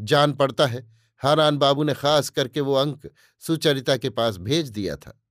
जान 0.00 0.32
पड़ता 0.32 0.66
है, 0.66 0.92
हारान 1.18 1.58
बाबू 1.58 1.84
ने 1.84 1.94
खास 1.94 2.28
करके 2.28 2.60
वो 2.60 2.74
अंक 2.74 3.10
सुचरिता 3.40 3.96
के 3.96 4.10
पास 4.10 4.36
भेज 4.36 4.68
दिया 4.68 4.96
था। 4.96 5.22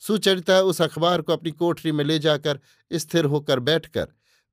सुचरिता 0.00 0.60
उस 0.60 0.82
अखबार 0.82 1.22
को 1.22 1.32
अपनी 1.32 1.50
कोठरी 1.50 1.92
में 1.92 2.04
ले 2.04 2.18
जाकर 2.18 2.60
स्थिर 2.92 3.24
होकर 3.24 3.60
बैठकर 3.60 4.08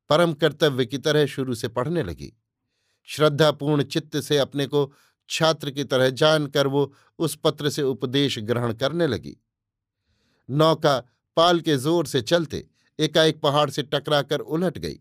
परम 0.10 0.34
कर्तव्य 0.34 0.86
की 0.86 0.98
तरह 0.98 1.26
शुरू 1.26 1.56
से 1.56 1.68
पढ़ने 1.68 2.04
लगी। 2.04 2.34
श्रद्धापूर्ण 3.08 3.84
चित्त 3.84 4.20
से 4.20 4.38
अपने 4.38 4.66
को 4.66 4.92
छात्र 5.30 5.72
की 5.72 5.84
तरह 5.84 6.10
जानकर 6.10 6.68
वो 6.68 6.94
उस 7.20 7.36
पत्र 7.36 7.70
से 7.70 7.82
उपदेश 7.82 8.40
ग्रहण 8.40 8.74
करने 8.74 9.08
लगी। 9.08 9.38
नौका 10.50 10.98
पाल 11.38 11.60
के 11.60 11.78
ज़ोर 11.78 12.06
से 12.06 12.22
चलते 12.22 12.66
एकाएक 13.00 13.40
पहाड़ 13.42 13.70
से 13.70 13.84
टकराकर 13.84 14.40
उलट 14.40 14.78
गई। 14.78 15.00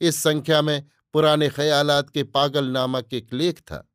इस 0.00 0.22
संख्या 0.22 0.62
में 0.62 0.82
पुराने 1.14 1.48
ख्यालात 1.48 2.10
के 2.10 2.22
पागल 2.22 2.64
नामक 2.64 3.14
एक 3.14 3.32
लेख 3.32 3.60
था। 3.60 3.86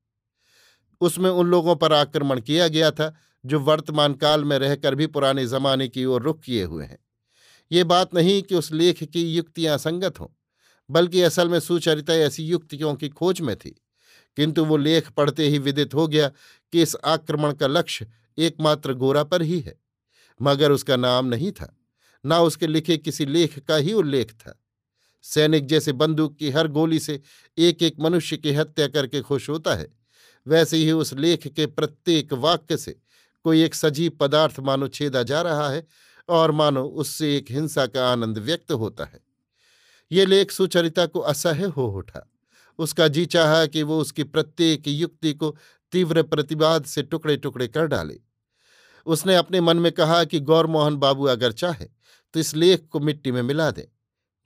उसमें 1.01 1.29
उन 1.29 1.47
लोगों 1.47 1.75
पर 1.75 1.93
आक्रमण 1.93 2.41
किया 2.41 2.67
गया 2.67 2.91
था 2.91 3.13
जो 3.45 3.60
वर्तमान 3.60 4.13
काल 4.13 4.43
में 4.43 4.58
रहकर 4.60 4.95
भी 4.95 5.08
पुराने 5.08 5.45
जमाने 5.47 5.88
की 5.88 6.05
ओर 6.05 6.21
रुख 6.21 6.39
किए 6.39 6.63
हुए 6.63 6.86
हैं। 6.86 6.99
ये 7.71 7.84
बात 7.84 8.13
नहीं 8.13 8.41
कि 8.41 8.55
उस 8.55 8.71
लेख 8.71 9.03
की 9.03 9.23
युक्तियाँ 9.34 9.77
संगत 9.77 10.19
हों। 10.19 10.27
बल्कि 10.89 11.21
असल 11.21 11.50
में 11.50 11.60
सुचरिता 11.60 12.13
ऐसी 12.13 12.43
युक्तियों 12.43 12.95
की 12.95 13.10
खोज 13.10 13.41
में 13.41 13.56
थी। 13.56 13.82
किंतु 14.38 14.65
वो 14.65 14.78
लेख 14.78 15.10
पढ़ते 15.12 15.48
ही 15.48 15.58
विदित 15.58 15.93
हो 15.93 16.08
गया 16.08 16.28
कि 16.74 16.82
इस 16.82 16.95
आक्रमण 17.06 17.54
का 17.54 17.67
लक्ष्य 17.67 18.08
एकमात्र 18.38 18.93
गोरा 18.93 19.24
पर 19.24 19.41
ही 19.41 19.60
है। 19.60 19.76
मगर 20.41 20.71
उसका 20.71 20.95
नाम 20.95 21.26
नहीं 21.26 21.52
था, 21.52 21.78
ना 22.26 22.39
उसके 22.39 22.67
लिखे 22.67 22.98
किसी 22.98 23.26
लेख 23.26 23.60
का 23.60 23.76
ही 23.76 23.93
उल्लेख 23.93 24.32
था। 24.32 24.62
सैनिक 25.24 25.65
जैसे 25.65 25.91
बंदूक 25.91 26.36
की 26.38 26.50
हर 26.50 26.67
गोली 26.67 27.00
से 27.00 27.21
एक 27.58 27.84
एक 27.84 28.00
मनुष्य 28.00 28.38
की 28.38 28.54
हत्या 28.54 28.88
करके 28.88 29.21
खुश 29.21 29.50
होता 29.50 29.76
है, 29.76 29.88
वैसे 30.48 30.78
ही 30.78 30.91
उस 30.91 31.13
लेख 31.13 31.48
के 31.48 31.65
प्रत्येक 31.65 32.34
वाक्य 32.34 32.78
से 32.78 33.00
कोई 33.43 33.63
एक 33.63 33.76
सजीव 33.76 34.12
पदार्थ 34.12 34.60
मानो 34.60 34.88
छेदा 34.88 35.24
जा 35.24 35.41
रहा 35.41 35.69
है 35.69 35.88
और 36.30 36.52
मानो 36.52 36.86
उससे 36.86 37.38
एक 37.38 37.52
हिंसा 37.52 37.86
का 37.88 38.12
आनंद 38.12 38.38
व्यक्त 38.38 38.71
होता 38.71 39.06
है। 39.06 39.24
ये 40.11 40.25
लेख 40.25 40.51
सुचरिता 40.51 41.05
को 41.05 41.19
असह्य 41.19 41.65
हो 41.67 41.87
उठा। 41.87 42.27
उसका 42.79 43.07
जी 43.07 43.25
चाहा 43.25 43.65
कि 43.65 43.83
वो 43.83 43.99
उसकी 43.99 44.23
प्रत्येक 44.23 44.87
युक्ति 44.87 45.33
को 45.33 45.55
तीव्र 45.93 46.23
प्रतिवाद 46.23 46.85
से 46.85 47.03
टुकड़े 47.03 47.37
टुकड़े 47.37 47.67
कर 47.67 47.87
डाले। 47.87 48.19
उसने 49.07 49.35
अपने 49.35 49.61
मन 49.61 49.77
में 49.77 49.91
कहा 49.91 50.23
कि 50.23 50.39
गौरमोहन 50.39 50.95
बाबू 50.95 51.25
अगर 51.25 51.51
चाहे 51.51 51.85
तो 52.33 52.39
इस 52.39 52.55
लेख 52.55 52.87
को 52.91 52.99
मिट्टी 52.99 53.31
में 53.31 53.41
मिला 53.41 53.69
दें। 53.71 53.85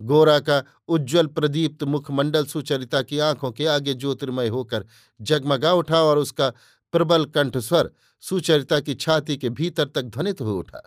गोरा 0.01 0.39
का 0.39 0.63
उज्ज्वल 0.87 1.27
प्रदीप्त 1.27 1.83
मुखमंडल 1.83 2.45
सुचरिता 2.45 3.01
की 3.01 3.19
आँखों 3.19 3.51
के 3.51 3.65
आगे 3.65 3.93
ज्योतिर्मय 3.93 4.47
होकर 4.47 4.85
जगमगा 5.19 5.73
उठा 5.73 6.01
और 6.01 6.17
उसका 6.17 6.49
प्रबल 6.93 7.25
कंठस्वर 7.25 7.89
सुचरिता 8.23 8.79
की 8.79 8.95
छाती 8.95 9.37
के 9.37 9.49
भीतर 9.49 9.87
तक 9.87 10.01
ध्वनित 10.01 10.41
हो 10.41 10.57
उठा। 10.57 10.81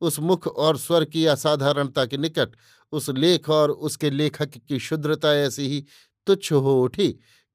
उस 0.00 0.18
मुख 0.20 0.46
और 0.46 0.78
स्वर 0.78 1.04
की 1.04 1.26
असाधारणता 1.26 2.04
के 2.06 2.16
निकट 2.16 2.56
उस 2.92 3.08
लेख 3.08 3.48
और 3.50 3.70
उसके 3.70 4.10
लेखक 4.10 4.58
की 4.58 4.78
शुद्रता 4.78 5.34
ऐसी 5.34 5.68
ही 5.68 5.84
तुच्छ 6.26 6.52
हो 6.52 6.82
उठी 6.82 7.08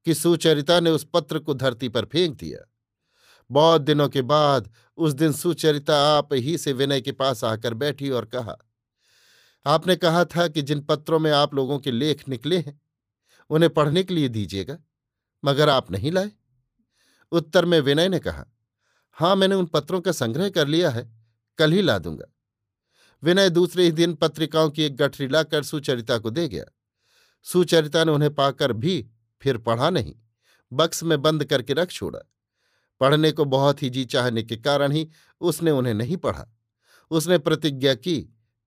कि 0.06 0.14
सुचरिता 0.14 0.80
ने 0.80 0.90
उस 0.90 1.06
पत्र 1.14 1.38
को 1.38 1.54
धरती 1.54 1.88
पर 1.88 2.04
फेंक 2.04 2.38
दिया। 2.38 2.58
बहुत 3.50 3.80
दिनों 3.80 4.08
के 4.08 4.22
बाद 4.22 4.72
उस 4.96 5.12
दिन 5.12 5.32
सुचरिता 5.32 5.98
आप 6.18 6.32
ही 6.32 6.58
से 6.58 6.72
विनय 6.72 7.00
के 7.00 7.12
पास 7.12 7.44
आकर 7.44 7.74
बैठी 7.74 8.10
और 8.10 8.24
कहा, 8.24 8.56
आपने 9.66 9.96
कहा 9.96 10.24
था 10.24 10.48
कि 10.48 10.62
जिन 10.62 10.80
पत्रों 10.80 11.18
में 11.18 11.30
आप 11.30 11.54
लोगों 11.54 11.78
के 11.78 11.90
लेख 11.90 12.28
निकले 12.28 12.58
हैं, 12.58 12.80
उन्हें 13.50 13.74
पढ़ने 13.74 14.02
के 14.02 14.14
लिए 14.14 14.28
दीजिएगा, 14.28 14.78
मगर 15.44 15.68
आप 15.68 15.90
नहीं 15.90 16.12
लाए? 16.12 16.30
उत्तर 17.32 17.64
में 17.64 17.80
विनय 17.80 18.08
ने 18.08 18.18
कहा, 18.18 18.44
हाँ, 19.10 19.36
मैंने 19.36 19.54
उन 19.54 19.66
पत्रों 19.66 20.00
का 20.00 20.12
संग्रह 20.12 20.50
कर 20.50 20.68
लिया 20.68 20.90
है, 20.90 21.10
कल 21.58 21.72
ही 21.72 21.82
ला 21.82 21.98
दूँगा। 21.98 22.24
विनय 23.26 23.50
दूसरे 23.50 23.84
ही 23.84 23.92
दिन 23.92 24.14
पत्रिकाओं 24.14 24.70
की 24.70 24.82
एक 24.82 24.96
गठरी 24.96 25.28
लाकर 25.28 25.62
सुचरिता 25.62 26.18
को 26.18 26.30
दे 26.30 26.48
गया। 26.48 26.64
सुचरिता 27.42 28.04
ने 28.04 28.12
उन्हें 28.12 28.34
पाकर 28.34 28.72
भी 28.72 29.08
फिर 29.42 29.58
पढ़ा 29.58 29.90
नहीं। 29.90 30.14
बक्स 30.72 31.02
में 31.02 31.22
बंद 31.22 31.44
करके 31.44 31.72
रख 31.72 31.90
छोड़ा। 31.90 32.18
पढ़ने 33.00 33.32
को 33.32 33.44
बहुत 33.44 33.82
ही 33.82 33.90
जी 33.90 34.04
चाहने 34.04 34.42
के 34.42 34.56
कारण 34.56 34.92
ही 34.92 35.08
उसने 35.40 35.70
उन्हें 35.70 35.94
नहीं 35.94 36.16
पढ़ा। 36.16 36.56
उसने 37.10 37.38
प्रतिज्ञा 37.38 37.94
की 37.94 38.20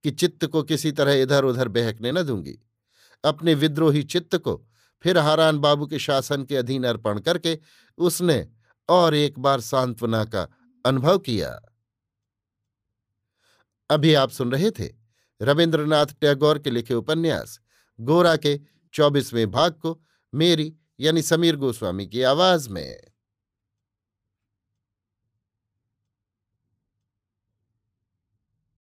कि 0.03 0.11
चित्त 0.11 0.45
को 0.45 0.63
किसी 0.63 0.91
तरह 0.91 1.13
इधर 1.13 1.43
उधर 1.43 1.67
बहकने 1.67 2.11
न 2.11 2.23
दूँगी। 2.23 2.59
अपने 3.23 3.53
विद्रोही 3.53 4.03
चित्त 4.03 4.35
को 4.35 4.67
फिर 5.01 5.17
हारान 5.17 5.57
बाबू 5.57 5.87
के 5.87 5.99
शासन 5.99 6.43
के 6.43 6.55
अधीन 6.55 6.83
अर्पण 6.83 7.19
करके 7.19 7.59
उसने 7.97 8.47
और 8.89 9.15
एक 9.15 9.39
बार 9.39 9.61
सांत्वना 9.61 10.25
का 10.25 10.47
अनुभव 10.85 11.19
किया। 11.19 11.61
अभी 13.89 14.13
आप 14.13 14.29
सुन 14.29 14.51
रहे 14.51 14.71
थे 14.71 14.89
रविन्द्रनाथ 15.41 16.05
टैगोर 16.21 16.59
के 16.59 16.69
लिखे 16.69 16.93
उपन्यास, 16.93 17.59
गोरा 17.99 18.35
के 18.35 18.59
चौबीसवें 18.93 19.51
भाग 19.51 19.71
को 19.71 20.01
मेरी 20.33 20.73
यानी 20.99 21.21
समीर 21.21 21.55
गोस्वामी 21.55 22.05
की 22.07 22.21
आवाज़ 22.21 22.69
में। 22.69 23.08